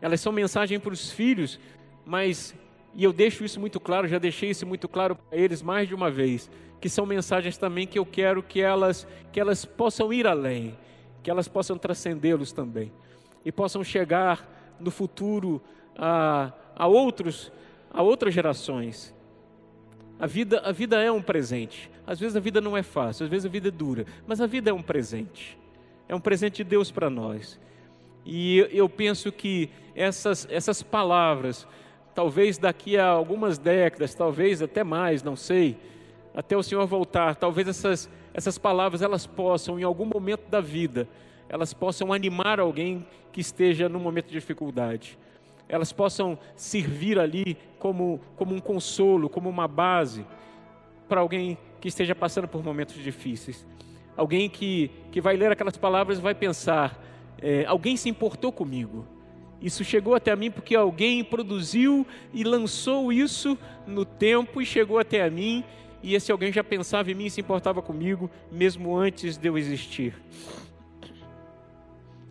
elas 0.00 0.20
são 0.20 0.32
mensagens 0.32 0.80
para 0.80 0.92
os 0.92 1.10
filhos, 1.10 1.58
mas 2.06 2.54
e 2.94 3.02
eu 3.02 3.12
deixo 3.12 3.44
isso 3.44 3.58
muito 3.58 3.80
claro, 3.80 4.06
já 4.06 4.18
deixei 4.18 4.50
isso 4.50 4.64
muito 4.66 4.88
claro 4.88 5.16
para 5.16 5.36
eles 5.36 5.62
mais 5.62 5.88
de 5.88 5.94
uma 5.94 6.10
vez, 6.10 6.48
que 6.80 6.88
são 6.88 7.04
mensagens 7.04 7.56
também 7.56 7.86
que 7.86 7.98
eu 7.98 8.06
quero 8.06 8.42
que 8.42 8.60
elas, 8.60 9.06
que 9.32 9.40
elas 9.40 9.64
possam 9.64 10.12
ir 10.12 10.26
além, 10.26 10.76
que 11.22 11.30
elas 11.30 11.48
possam 11.48 11.76
transcendê-los 11.76 12.52
também 12.52 12.92
e 13.44 13.50
possam 13.50 13.82
chegar 13.82 14.76
no 14.78 14.90
futuro 14.90 15.60
a, 15.96 16.52
a 16.76 16.86
outros, 16.86 17.50
a 17.90 18.02
outras 18.02 18.34
gerações. 18.34 19.13
A 20.18 20.26
vida, 20.26 20.60
a 20.64 20.72
vida 20.72 21.00
é 21.00 21.10
um 21.10 21.22
presente. 21.22 21.90
Às 22.06 22.20
vezes 22.20 22.36
a 22.36 22.40
vida 22.40 22.60
não 22.60 22.76
é 22.76 22.82
fácil, 22.82 23.24
às 23.24 23.30
vezes 23.30 23.46
a 23.46 23.48
vida 23.48 23.68
é 23.68 23.70
dura, 23.70 24.06
mas 24.26 24.40
a 24.40 24.46
vida 24.46 24.70
é 24.70 24.72
um 24.72 24.82
presente. 24.82 25.58
É 26.08 26.14
um 26.14 26.20
presente 26.20 26.56
de 26.56 26.64
Deus 26.64 26.90
para 26.90 27.10
nós. 27.10 27.58
E 28.24 28.58
eu 28.70 28.88
penso 28.88 29.32
que 29.32 29.70
essas, 29.94 30.46
essas 30.50 30.82
palavras 30.82 31.66
talvez 32.14 32.56
daqui 32.56 32.96
a 32.96 33.06
algumas 33.06 33.58
décadas, 33.58 34.14
talvez 34.14 34.62
até 34.62 34.84
mais, 34.84 35.22
não 35.22 35.34
sei, 35.34 35.76
até 36.34 36.56
o 36.56 36.62
Senhor 36.62 36.86
voltar, 36.86 37.34
talvez 37.34 37.66
essas, 37.66 38.08
essas 38.32 38.56
palavras 38.56 39.02
elas 39.02 39.26
possam, 39.26 39.78
em 39.78 39.82
algum 39.82 40.06
momento 40.06 40.48
da 40.48 40.60
vida, 40.60 41.08
elas 41.48 41.74
possam 41.74 42.12
animar 42.12 42.60
alguém 42.60 43.06
que 43.32 43.40
esteja 43.40 43.88
num 43.88 43.98
momento 43.98 44.26
de 44.26 44.32
dificuldade. 44.32 45.18
Elas 45.68 45.92
possam 45.92 46.38
servir 46.54 47.18
ali 47.18 47.56
como, 47.78 48.20
como 48.36 48.54
um 48.54 48.60
consolo, 48.60 49.28
como 49.28 49.48
uma 49.48 49.66
base 49.66 50.26
para 51.08 51.20
alguém 51.20 51.58
que 51.80 51.88
esteja 51.88 52.14
passando 52.14 52.48
por 52.48 52.62
momentos 52.62 52.96
difíceis. 52.96 53.66
Alguém 54.16 54.48
que, 54.48 54.90
que 55.10 55.20
vai 55.20 55.36
ler 55.36 55.50
aquelas 55.50 55.76
palavras 55.76 56.18
vai 56.18 56.34
pensar: 56.34 57.02
é, 57.40 57.64
alguém 57.66 57.96
se 57.96 58.08
importou 58.08 58.52
comigo, 58.52 59.06
isso 59.64 59.82
chegou 59.82 60.14
até 60.14 60.36
mim 60.36 60.50
porque 60.50 60.76
alguém 60.76 61.24
produziu 61.24 62.06
e 62.34 62.44
lançou 62.44 63.10
isso 63.10 63.56
no 63.86 64.04
tempo 64.04 64.60
e 64.60 64.66
chegou 64.66 64.98
até 64.98 65.24
a 65.24 65.30
mim. 65.30 65.64
E 66.02 66.14
esse 66.14 66.30
alguém 66.30 66.52
já 66.52 66.62
pensava 66.62 67.10
em 67.10 67.14
mim 67.14 67.24
e 67.24 67.30
se 67.30 67.40
importava 67.40 67.80
comigo, 67.80 68.30
mesmo 68.52 68.94
antes 68.94 69.38
de 69.38 69.48
eu 69.48 69.56
existir. 69.56 70.14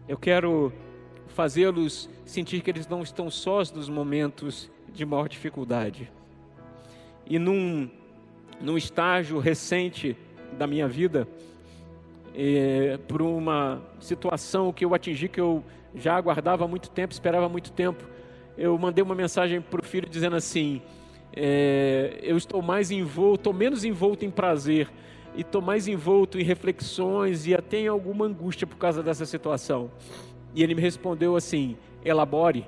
Eu 0.07 0.15
quero 0.15 0.71
fazê-los 1.34 2.09
sentir 2.25 2.61
que 2.61 2.69
eles 2.69 2.88
não 2.88 3.01
estão 3.01 3.29
sós 3.29 3.71
nos 3.71 3.89
momentos 3.89 4.71
de 4.93 5.05
maior 5.05 5.27
dificuldade. 5.27 6.11
E 7.25 7.39
num, 7.39 7.89
num 8.61 8.77
estágio 8.77 9.39
recente 9.39 10.15
da 10.57 10.67
minha 10.67 10.88
vida, 10.88 11.27
é, 12.36 12.97
por 13.07 13.21
uma 13.21 13.81
situação 13.99 14.71
que 14.71 14.86
eu 14.86 14.93
atingi 14.93 15.27
que 15.27 15.41
eu 15.41 15.63
já 15.95 16.15
aguardava 16.15 16.67
muito 16.67 16.89
tempo, 16.89 17.13
esperava 17.13 17.49
muito 17.49 17.71
tempo. 17.71 18.03
Eu 18.57 18.77
mandei 18.77 19.03
uma 19.03 19.15
mensagem 19.15 19.61
para 19.61 19.81
o 19.81 19.84
filho 19.84 20.07
dizendo 20.07 20.36
assim: 20.36 20.81
é, 21.36 22.19
eu 22.21 22.38
estou 22.38 22.61
mais 22.61 22.91
envolto, 22.91 23.41
estou 23.41 23.53
menos 23.53 23.84
envolto 23.84 24.25
em 24.25 24.31
prazer 24.31 24.89
e 25.36 25.41
estou 25.41 25.61
mais 25.61 25.88
envolto 25.88 26.39
em 26.39 26.43
reflexões 26.43 27.47
e 27.47 27.55
até 27.55 27.79
em 27.79 27.88
alguma 27.88 28.25
angústia 28.25 28.67
por 28.67 28.77
causa 28.77 29.01
dessa 29.01 29.25
situação. 29.25 29.89
E 30.54 30.64
ele 30.64 30.76
me 30.76 30.82
respondeu 30.82 31.36
assim: 31.36 31.78
elabore. 32.04 32.66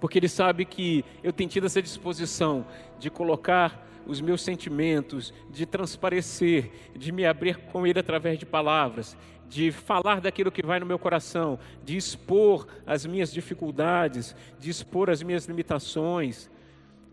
Porque 0.00 0.18
ele 0.18 0.28
sabe 0.28 0.64
que 0.64 1.04
eu 1.22 1.32
tenho 1.32 1.50
tido 1.50 1.66
essa 1.66 1.82
disposição 1.82 2.64
de 2.98 3.10
colocar 3.10 3.86
os 4.06 4.20
meus 4.20 4.40
sentimentos, 4.42 5.34
de 5.50 5.66
transparecer, 5.66 6.70
de 6.96 7.12
me 7.12 7.26
abrir 7.26 7.56
com 7.56 7.86
ele 7.86 7.98
através 7.98 8.38
de 8.38 8.46
palavras, 8.46 9.16
de 9.48 9.70
falar 9.70 10.20
daquilo 10.20 10.50
que 10.50 10.64
vai 10.64 10.80
no 10.80 10.86
meu 10.86 10.98
coração, 10.98 11.58
de 11.84 11.96
expor 11.96 12.66
as 12.86 13.04
minhas 13.04 13.32
dificuldades, 13.32 14.34
de 14.58 14.70
expor 14.70 15.10
as 15.10 15.22
minhas 15.22 15.46
limitações, 15.46 16.50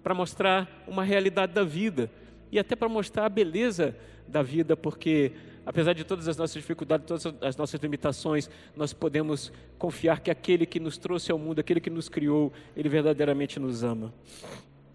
para 0.02 0.14
mostrar 0.14 0.70
uma 0.88 1.04
realidade 1.04 1.52
da 1.52 1.64
vida 1.64 2.12
e 2.52 2.60
até 2.60 2.76
para 2.76 2.88
mostrar 2.88 3.26
a 3.26 3.30
beleza 3.30 3.98
da 4.28 4.42
vida, 4.42 4.78
porque 4.78 5.34
apesar 5.66 5.94
de 5.94 6.04
todas 6.04 6.28
as 6.28 6.38
nossas 6.38 6.56
dificuldades, 6.56 7.08
todas 7.08 7.26
as 7.42 7.58
nossas 7.58 7.82
limitações, 7.82 8.50
nós 8.76 8.94
podemos 8.94 9.52
confiar 9.78 10.20
que 10.20 10.30
aquele 10.30 10.66
que 10.66 10.80
nos 10.80 10.98
trouxe 10.98 11.32
ao 11.32 11.40
mundo, 11.40 11.60
aquele 11.60 11.80
que 11.80 11.90
nos 11.90 12.08
criou, 12.08 12.54
ele 12.76 12.88
verdadeiramente 12.88 13.60
nos 13.60 13.84
ama. 13.84 14.14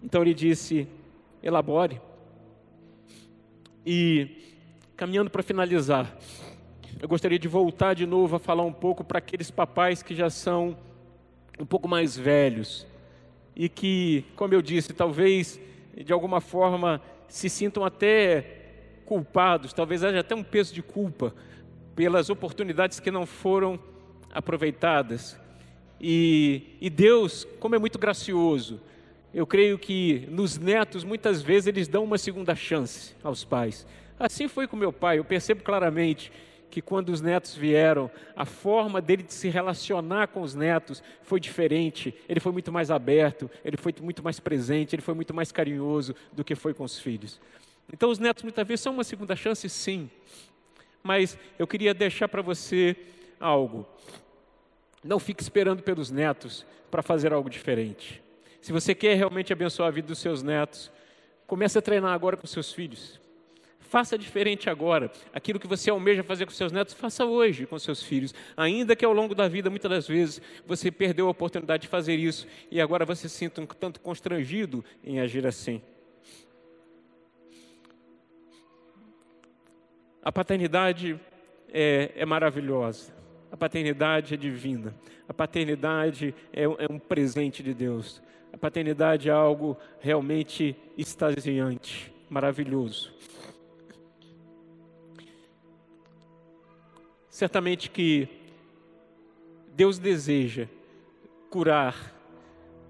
Então 0.03 0.23
ele 0.23 0.35
disse: 0.35 0.87
elabore. 1.43 2.01
E 3.85 4.37
caminhando 4.97 5.31
para 5.31 5.43
finalizar, 5.43 6.17
eu 7.01 7.09
gostaria 7.09 7.39
de 7.39 7.49
voltar 7.49 7.95
de 7.95 8.07
novo 8.07 8.37
a 8.37 8.39
falar 8.39 8.63
um 8.63 8.73
pouco 8.73 9.03
para 9.03 9.19
aqueles 9.19 9.51
papais 9.51 10.03
que 10.03 10.15
já 10.15 10.29
são 10.29 10.77
um 11.59 11.65
pouco 11.65 11.89
mais 11.89 12.17
velhos 12.17 12.87
e 13.57 13.69
que, 13.69 14.25
como 14.37 14.55
eu 14.55 14.63
disse, 14.63 14.93
talvez 14.93 15.59
de 15.97 16.13
alguma 16.13 16.41
forma 16.41 17.01
se 17.29 17.49
sintam 17.49 17.85
até 17.85 18.60
culpados, 19.11 19.73
talvez 19.73 20.05
haja 20.05 20.21
até 20.21 20.37
um 20.37 20.45
peso 20.45 20.73
de 20.73 20.81
culpa 20.81 21.35
pelas 21.97 22.31
oportunidades 22.31 23.01
que 23.01 23.11
não 23.11 23.27
foram 23.27 23.77
aproveitadas. 24.33 25.37
E, 26.01 26.77
e 26.81 26.89
Deus, 26.89 27.45
como 27.59 27.75
é 27.75 27.79
muito 27.81 27.99
gracioso, 27.99 28.81
eu 29.35 29.45
creio 29.45 29.81
que 29.81 30.29
nos 30.31 30.59
netos, 30.59 31.03
muitas 31.03 31.43
vezes, 31.43 31.67
eles 31.67 31.89
dão 31.89 32.05
uma 32.05 32.19
segunda 32.19 32.55
chance 32.55 33.17
aos 33.21 33.43
pais. 33.43 33.85
Assim 34.17 34.47
foi 34.47 34.69
com 34.69 34.77
meu 34.77 34.93
pai, 34.93 35.19
eu 35.19 35.25
percebo 35.25 35.65
claramente 35.65 36.31
que 36.71 36.81
quando 36.81 37.09
os 37.09 37.21
netos 37.21 37.57
vieram, 37.57 38.09
a 38.37 38.45
forma 38.45 39.01
dele 39.01 39.25
de 39.25 39.35
se 39.35 39.49
relacionar 39.49 40.29
com 40.29 40.41
os 40.41 40.55
netos 40.55 41.03
foi 41.25 41.41
diferente. 41.41 42.15
Ele 42.29 42.39
foi 42.39 42.53
muito 42.53 42.71
mais 42.71 42.93
aberto, 42.93 43.51
ele 43.65 43.77
foi 43.77 43.93
muito 44.01 44.23
mais 44.23 44.39
presente, 44.39 44.95
ele 44.95 45.03
foi 45.03 45.15
muito 45.15 45.35
mais 45.35 45.51
carinhoso 45.51 46.15
do 46.33 46.45
que 46.45 46.55
foi 46.55 46.73
com 46.73 46.85
os 46.85 46.97
filhos. 46.97 47.41
Então, 47.93 48.11
os 48.11 48.19
netos 48.19 48.43
muitas 48.43 48.67
vezes 48.67 48.83
são 48.83 48.93
uma 48.93 49.05
segunda 49.05 49.35
chance, 49.35 49.69
sim. 49.69 50.11
Mas 51.03 51.39
eu 51.59 51.67
queria 51.67 51.95
deixar 51.95 52.29
para 52.29 52.43
você 52.43 52.97
algo. 53.39 53.87
Não 55.03 55.19
fique 55.19 55.43
esperando 55.43 55.83
pelos 55.83 56.11
netos 56.11 56.67
para 56.91 57.03
fazer 57.03 57.33
algo 57.33 57.49
diferente. 57.49 58.23
Se 58.61 58.73
você 58.73 58.95
quer 58.95 59.17
realmente 59.17 59.53
abençoar 59.53 59.89
a 59.89 59.93
vida 59.93 60.09
dos 60.09 60.19
seus 60.19 60.43
netos, 60.43 60.91
comece 61.47 61.79
a 61.79 61.83
treinar 61.83 62.13
agora 62.13 62.37
com 62.37 62.47
seus 62.47 62.73
filhos. 62.73 63.19
Faça 63.81 64.17
diferente 64.17 64.71
agora. 64.71 65.11
Aquilo 65.33 65.59
que 65.59 65.67
você 65.67 65.91
almeja 65.91 66.23
fazer 66.23 66.47
com 66.47 66.53
seus 66.53 66.71
netos, 66.71 66.95
faça 66.95 67.25
hoje 67.25 67.67
com 67.67 67.77
seus 67.79 68.03
filhos. 68.03 68.33
Ainda 68.57 68.95
que 68.95 69.05
ao 69.05 69.13
longo 69.13 69.35
da 69.35 69.49
vida, 69.49 69.69
muitas 69.69 69.91
das 69.91 70.07
vezes, 70.07 70.41
você 70.65 70.93
perdeu 70.93 71.27
a 71.27 71.31
oportunidade 71.31 71.83
de 71.83 71.89
fazer 71.89 72.15
isso 72.15 72.47
e 72.71 72.81
agora 72.81 73.05
você 73.05 73.29
se 73.29 73.37
sinta 73.37 73.61
um 73.61 73.67
tanto 73.67 74.01
constrangido 74.01 74.85
em 75.03 75.19
agir 75.19 75.45
assim. 75.45 75.83
A 80.23 80.31
paternidade 80.31 81.19
é, 81.73 82.13
é 82.15 82.27
maravilhosa. 82.27 83.13
A 83.51 83.57
paternidade 83.57 84.35
é 84.35 84.37
divina. 84.37 84.95
A 85.29 85.35
paternidade 85.35 86.35
é, 86.53 86.65
é 86.65 86.87
um 86.91 86.99
presente 86.99 87.63
de 87.63 87.73
Deus. 87.73 88.23
A 88.53 88.59
paternidade 88.59 89.29
é 89.29 89.33
algo 89.33 89.77
realmente 90.01 90.77
extasiante, 90.97 92.13
maravilhoso. 92.29 93.13
Certamente 97.29 97.91
que 97.91 98.29
Deus 99.75 99.99
deseja 99.99 100.67
curar 101.49 102.15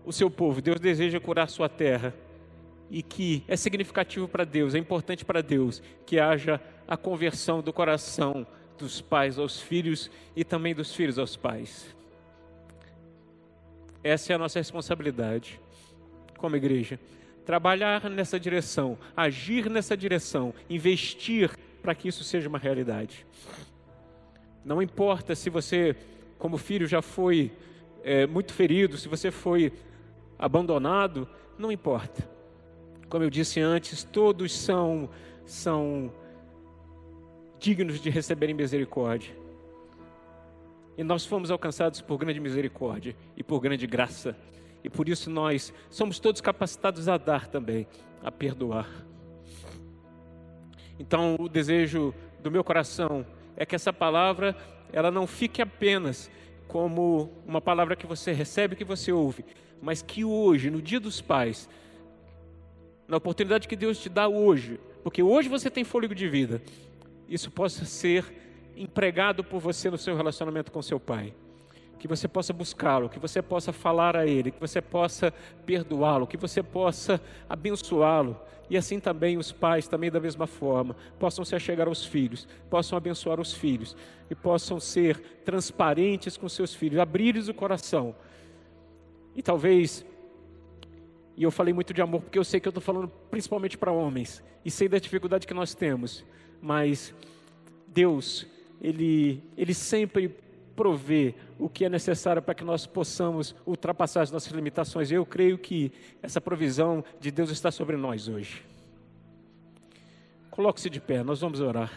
o 0.04 0.12
seu 0.12 0.30
povo, 0.30 0.60
Deus 0.60 0.80
deseja 0.80 1.20
curar 1.20 1.48
sua 1.48 1.68
terra. 1.68 2.14
E 2.90 3.04
que 3.04 3.44
é 3.46 3.56
significativo 3.56 4.26
para 4.26 4.42
Deus, 4.42 4.74
é 4.74 4.78
importante 4.78 5.24
para 5.24 5.40
Deus 5.40 5.80
que 6.04 6.18
haja 6.18 6.60
a 6.90 6.96
conversão 6.96 7.62
do 7.62 7.72
coração 7.72 8.44
dos 8.76 9.00
pais 9.00 9.38
aos 9.38 9.60
filhos 9.60 10.10
e 10.34 10.44
também 10.44 10.74
dos 10.74 10.92
filhos 10.92 11.20
aos 11.20 11.36
pais. 11.36 11.94
Essa 14.02 14.32
é 14.32 14.34
a 14.34 14.38
nossa 14.38 14.58
responsabilidade 14.58 15.60
como 16.36 16.56
igreja. 16.56 16.98
Trabalhar 17.46 18.10
nessa 18.10 18.40
direção, 18.40 18.98
agir 19.16 19.70
nessa 19.70 19.96
direção, 19.96 20.52
investir 20.68 21.56
para 21.80 21.94
que 21.94 22.08
isso 22.08 22.24
seja 22.24 22.48
uma 22.48 22.58
realidade. 22.58 23.24
Não 24.64 24.82
importa 24.82 25.34
se 25.36 25.48
você, 25.48 25.94
como 26.38 26.58
filho, 26.58 26.88
já 26.88 27.00
foi 27.00 27.52
é, 28.02 28.26
muito 28.26 28.52
ferido, 28.52 28.98
se 28.98 29.08
você 29.08 29.30
foi 29.30 29.72
abandonado, 30.38 31.28
não 31.56 31.70
importa. 31.70 32.28
Como 33.08 33.22
eu 33.22 33.30
disse 33.30 33.60
antes, 33.60 34.02
todos 34.02 34.52
são, 34.56 35.08
são 35.44 36.12
dignos 37.60 38.00
de 38.00 38.08
receberem 38.08 38.54
misericórdia. 38.54 39.36
E 40.96 41.04
nós 41.04 41.24
fomos 41.24 41.50
alcançados 41.50 42.00
por 42.00 42.18
grande 42.18 42.40
misericórdia 42.40 43.14
e 43.36 43.42
por 43.42 43.60
grande 43.60 43.86
graça. 43.86 44.36
E 44.82 44.88
por 44.88 45.08
isso 45.08 45.30
nós 45.30 45.72
somos 45.90 46.18
todos 46.18 46.40
capacitados 46.40 47.06
a 47.06 47.18
dar 47.18 47.46
também, 47.46 47.86
a 48.24 48.32
perdoar. 48.32 48.88
Então, 50.98 51.36
o 51.38 51.48
desejo 51.48 52.14
do 52.42 52.50
meu 52.50 52.64
coração 52.64 53.24
é 53.56 53.64
que 53.66 53.74
essa 53.74 53.92
palavra 53.92 54.56
ela 54.92 55.10
não 55.10 55.26
fique 55.26 55.62
apenas 55.62 56.30
como 56.66 57.30
uma 57.46 57.60
palavra 57.60 57.94
que 57.94 58.06
você 58.06 58.32
recebe, 58.32 58.76
que 58.76 58.84
você 58.84 59.12
ouve, 59.12 59.44
mas 59.82 60.02
que 60.02 60.24
hoje, 60.24 60.70
no 60.70 60.80
Dia 60.80 61.00
dos 61.00 61.20
Pais, 61.20 61.68
na 63.08 63.16
oportunidade 63.16 63.68
que 63.68 63.76
Deus 63.76 63.98
te 63.98 64.08
dá 64.08 64.28
hoje, 64.28 64.78
porque 65.02 65.22
hoje 65.22 65.48
você 65.48 65.68
tem 65.68 65.84
fôlego 65.84 66.14
de 66.14 66.28
vida, 66.28 66.62
isso 67.30 67.50
possa 67.50 67.86
ser 67.86 68.24
empregado 68.76 69.42
por 69.42 69.60
você 69.60 69.88
no 69.88 69.96
seu 69.96 70.14
relacionamento 70.14 70.70
com 70.70 70.82
seu 70.82 71.00
pai 71.00 71.32
que 72.00 72.08
você 72.08 72.26
possa 72.26 72.52
buscá-lo, 72.52 73.10
que 73.10 73.18
você 73.18 73.42
possa 73.42 73.74
falar 73.74 74.16
a 74.16 74.26
Ele, 74.26 74.50
que 74.50 74.58
você 74.58 74.80
possa 74.80 75.32
perdoá-lo, 75.66 76.26
que 76.26 76.38
você 76.38 76.62
possa 76.62 77.20
abençoá-lo. 77.46 78.40
E 78.70 78.76
assim 78.76 78.98
também 78.98 79.36
os 79.36 79.52
pais, 79.52 79.86
também 79.86 80.10
da 80.10 80.18
mesma 80.18 80.46
forma, 80.46 80.96
possam 81.18 81.44
se 81.44 81.54
achegar 81.54 81.86
aos 81.86 82.04
filhos, 82.04 82.48
possam 82.70 82.96
abençoar 82.96 83.38
os 83.38 83.52
filhos 83.52 83.94
e 84.30 84.34
possam 84.34 84.80
ser 84.80 85.20
transparentes 85.44 86.38
com 86.38 86.48
seus 86.48 86.74
filhos, 86.74 86.98
abrir-lhes 86.98 87.48
o 87.48 87.54
coração. 87.54 88.14
E 89.36 89.42
talvez, 89.42 90.04
e 91.36 91.42
eu 91.42 91.50
falei 91.50 91.74
muito 91.74 91.92
de 91.92 92.00
amor 92.00 92.22
porque 92.22 92.38
eu 92.38 92.44
sei 92.44 92.60
que 92.60 92.68
eu 92.68 92.70
estou 92.70 92.82
falando 92.82 93.08
principalmente 93.30 93.76
para 93.76 93.92
homens, 93.92 94.42
e 94.64 94.70
sei 94.70 94.88
da 94.88 94.98
dificuldade 94.98 95.46
que 95.46 95.54
nós 95.54 95.74
temos, 95.74 96.24
mas 96.60 97.14
Deus, 97.86 98.46
Ele, 98.80 99.42
Ele 99.56 99.74
sempre 99.74 100.34
prover 100.76 101.34
o 101.58 101.68
que 101.68 101.84
é 101.84 101.88
necessário 101.88 102.40
para 102.40 102.54
que 102.54 102.64
nós 102.64 102.86
possamos 102.86 103.54
ultrapassar 103.66 104.22
as 104.22 104.30
nossas 104.30 104.52
limitações. 104.52 105.10
Eu 105.10 105.26
creio 105.26 105.58
que 105.58 105.92
essa 106.22 106.40
provisão 106.40 107.04
de 107.20 107.30
Deus 107.30 107.50
está 107.50 107.70
sobre 107.70 107.96
nós 107.96 108.28
hoje. 108.28 108.64
Coloque-se 110.50 110.88
de 110.88 111.00
pé, 111.00 111.22
nós 111.22 111.40
vamos 111.40 111.60
orar. 111.60 111.90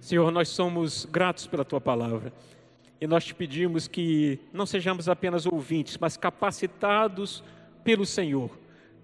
Senhor, 0.00 0.30
nós 0.30 0.48
somos 0.48 1.04
gratos 1.04 1.46
pela 1.46 1.64
tua 1.64 1.80
palavra. 1.80 2.32
E 3.00 3.06
nós 3.06 3.24
te 3.24 3.34
pedimos 3.34 3.86
que 3.86 4.40
não 4.52 4.64
sejamos 4.64 5.08
apenas 5.08 5.44
ouvintes, 5.44 5.98
mas 5.98 6.16
capacitados 6.16 7.44
pelo 7.84 8.06
Senhor, 8.06 8.50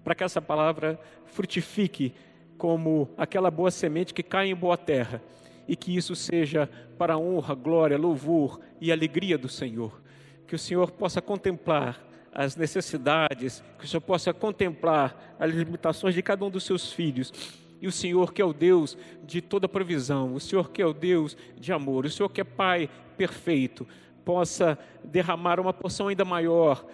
para 0.05 0.13
que 0.13 0.23
essa 0.23 0.39
palavra 0.39 0.99
frutifique 1.25 2.13
como 2.59 3.09
aquela 3.17 3.49
boa 3.49 3.71
semente 3.71 4.13
que 4.13 4.21
cai 4.21 4.47
em 4.49 4.55
boa 4.55 4.77
terra 4.77 5.19
e 5.67 5.75
que 5.75 5.97
isso 5.97 6.15
seja 6.15 6.69
para 6.95 7.15
a 7.15 7.17
honra, 7.17 7.55
glória, 7.55 7.97
louvor 7.97 8.59
e 8.79 8.91
alegria 8.91 9.35
do 9.35 9.49
Senhor. 9.49 9.99
Que 10.47 10.53
o 10.53 10.59
Senhor 10.59 10.91
possa 10.91 11.23
contemplar 11.23 11.99
as 12.31 12.55
necessidades, 12.55 13.63
que 13.79 13.85
o 13.85 13.87
Senhor 13.87 14.01
possa 14.01 14.31
contemplar 14.31 15.35
as 15.39 15.51
limitações 15.51 16.13
de 16.13 16.21
cada 16.21 16.45
um 16.45 16.51
dos 16.51 16.65
seus 16.65 16.93
filhos. 16.93 17.33
E 17.81 17.87
o 17.87 17.91
Senhor 17.91 18.31
que 18.31 18.43
é 18.43 18.45
o 18.45 18.53
Deus 18.53 18.95
de 19.23 19.41
toda 19.41 19.67
provisão, 19.67 20.35
o 20.35 20.39
Senhor 20.39 20.69
que 20.69 20.83
é 20.83 20.85
o 20.85 20.93
Deus 20.93 21.35
de 21.59 21.73
amor, 21.73 22.05
o 22.05 22.11
Senhor 22.11 22.29
que 22.29 22.41
é 22.41 22.43
Pai 22.43 22.87
perfeito, 23.17 23.87
possa 24.23 24.77
derramar 25.03 25.59
uma 25.59 25.73
porção 25.73 26.09
ainda 26.09 26.23
maior 26.23 26.85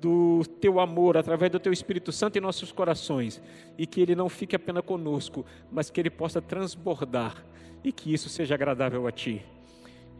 do 0.00 0.42
teu 0.60 0.80
amor 0.80 1.16
através 1.16 1.50
do 1.50 1.58
teu 1.58 1.72
Espírito 1.72 2.12
Santo 2.12 2.38
em 2.38 2.40
nossos 2.40 2.72
corações 2.72 3.42
e 3.76 3.86
que 3.86 4.00
ele 4.00 4.14
não 4.14 4.28
fique 4.28 4.54
apenas 4.54 4.84
conosco, 4.84 5.44
mas 5.70 5.90
que 5.90 6.00
ele 6.00 6.10
possa 6.10 6.40
transbordar 6.40 7.44
e 7.82 7.92
que 7.92 8.12
isso 8.12 8.28
seja 8.28 8.54
agradável 8.54 9.06
a 9.06 9.12
ti. 9.12 9.44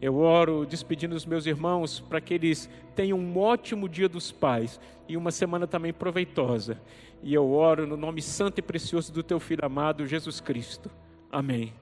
Eu 0.01 0.17
oro 0.17 0.65
despedindo 0.65 1.13
os 1.13 1.25
meus 1.25 1.45
irmãos 1.45 1.99
para 1.99 2.21
que 2.21 2.33
eles 2.33 2.69
tenham 2.95 3.19
um 3.19 3.37
ótimo 3.37 3.89
dia 3.89 4.07
dos 4.07 4.31
pais 4.31 4.79
e 5.07 5.17
uma 5.17 5.31
semana 5.31 5.67
também 5.67 5.91
proveitosa. 5.91 6.79
E 7.21 7.33
eu 7.33 7.51
oro 7.51 7.85
no 7.85 7.97
nome 7.97 8.21
santo 8.21 8.59
e 8.59 8.61
precioso 8.61 9.11
do 9.11 9.21
teu 9.21 9.39
filho 9.39 9.65
amado 9.65 10.07
Jesus 10.07 10.39
Cristo. 10.39 10.89
Amém. 11.29 11.73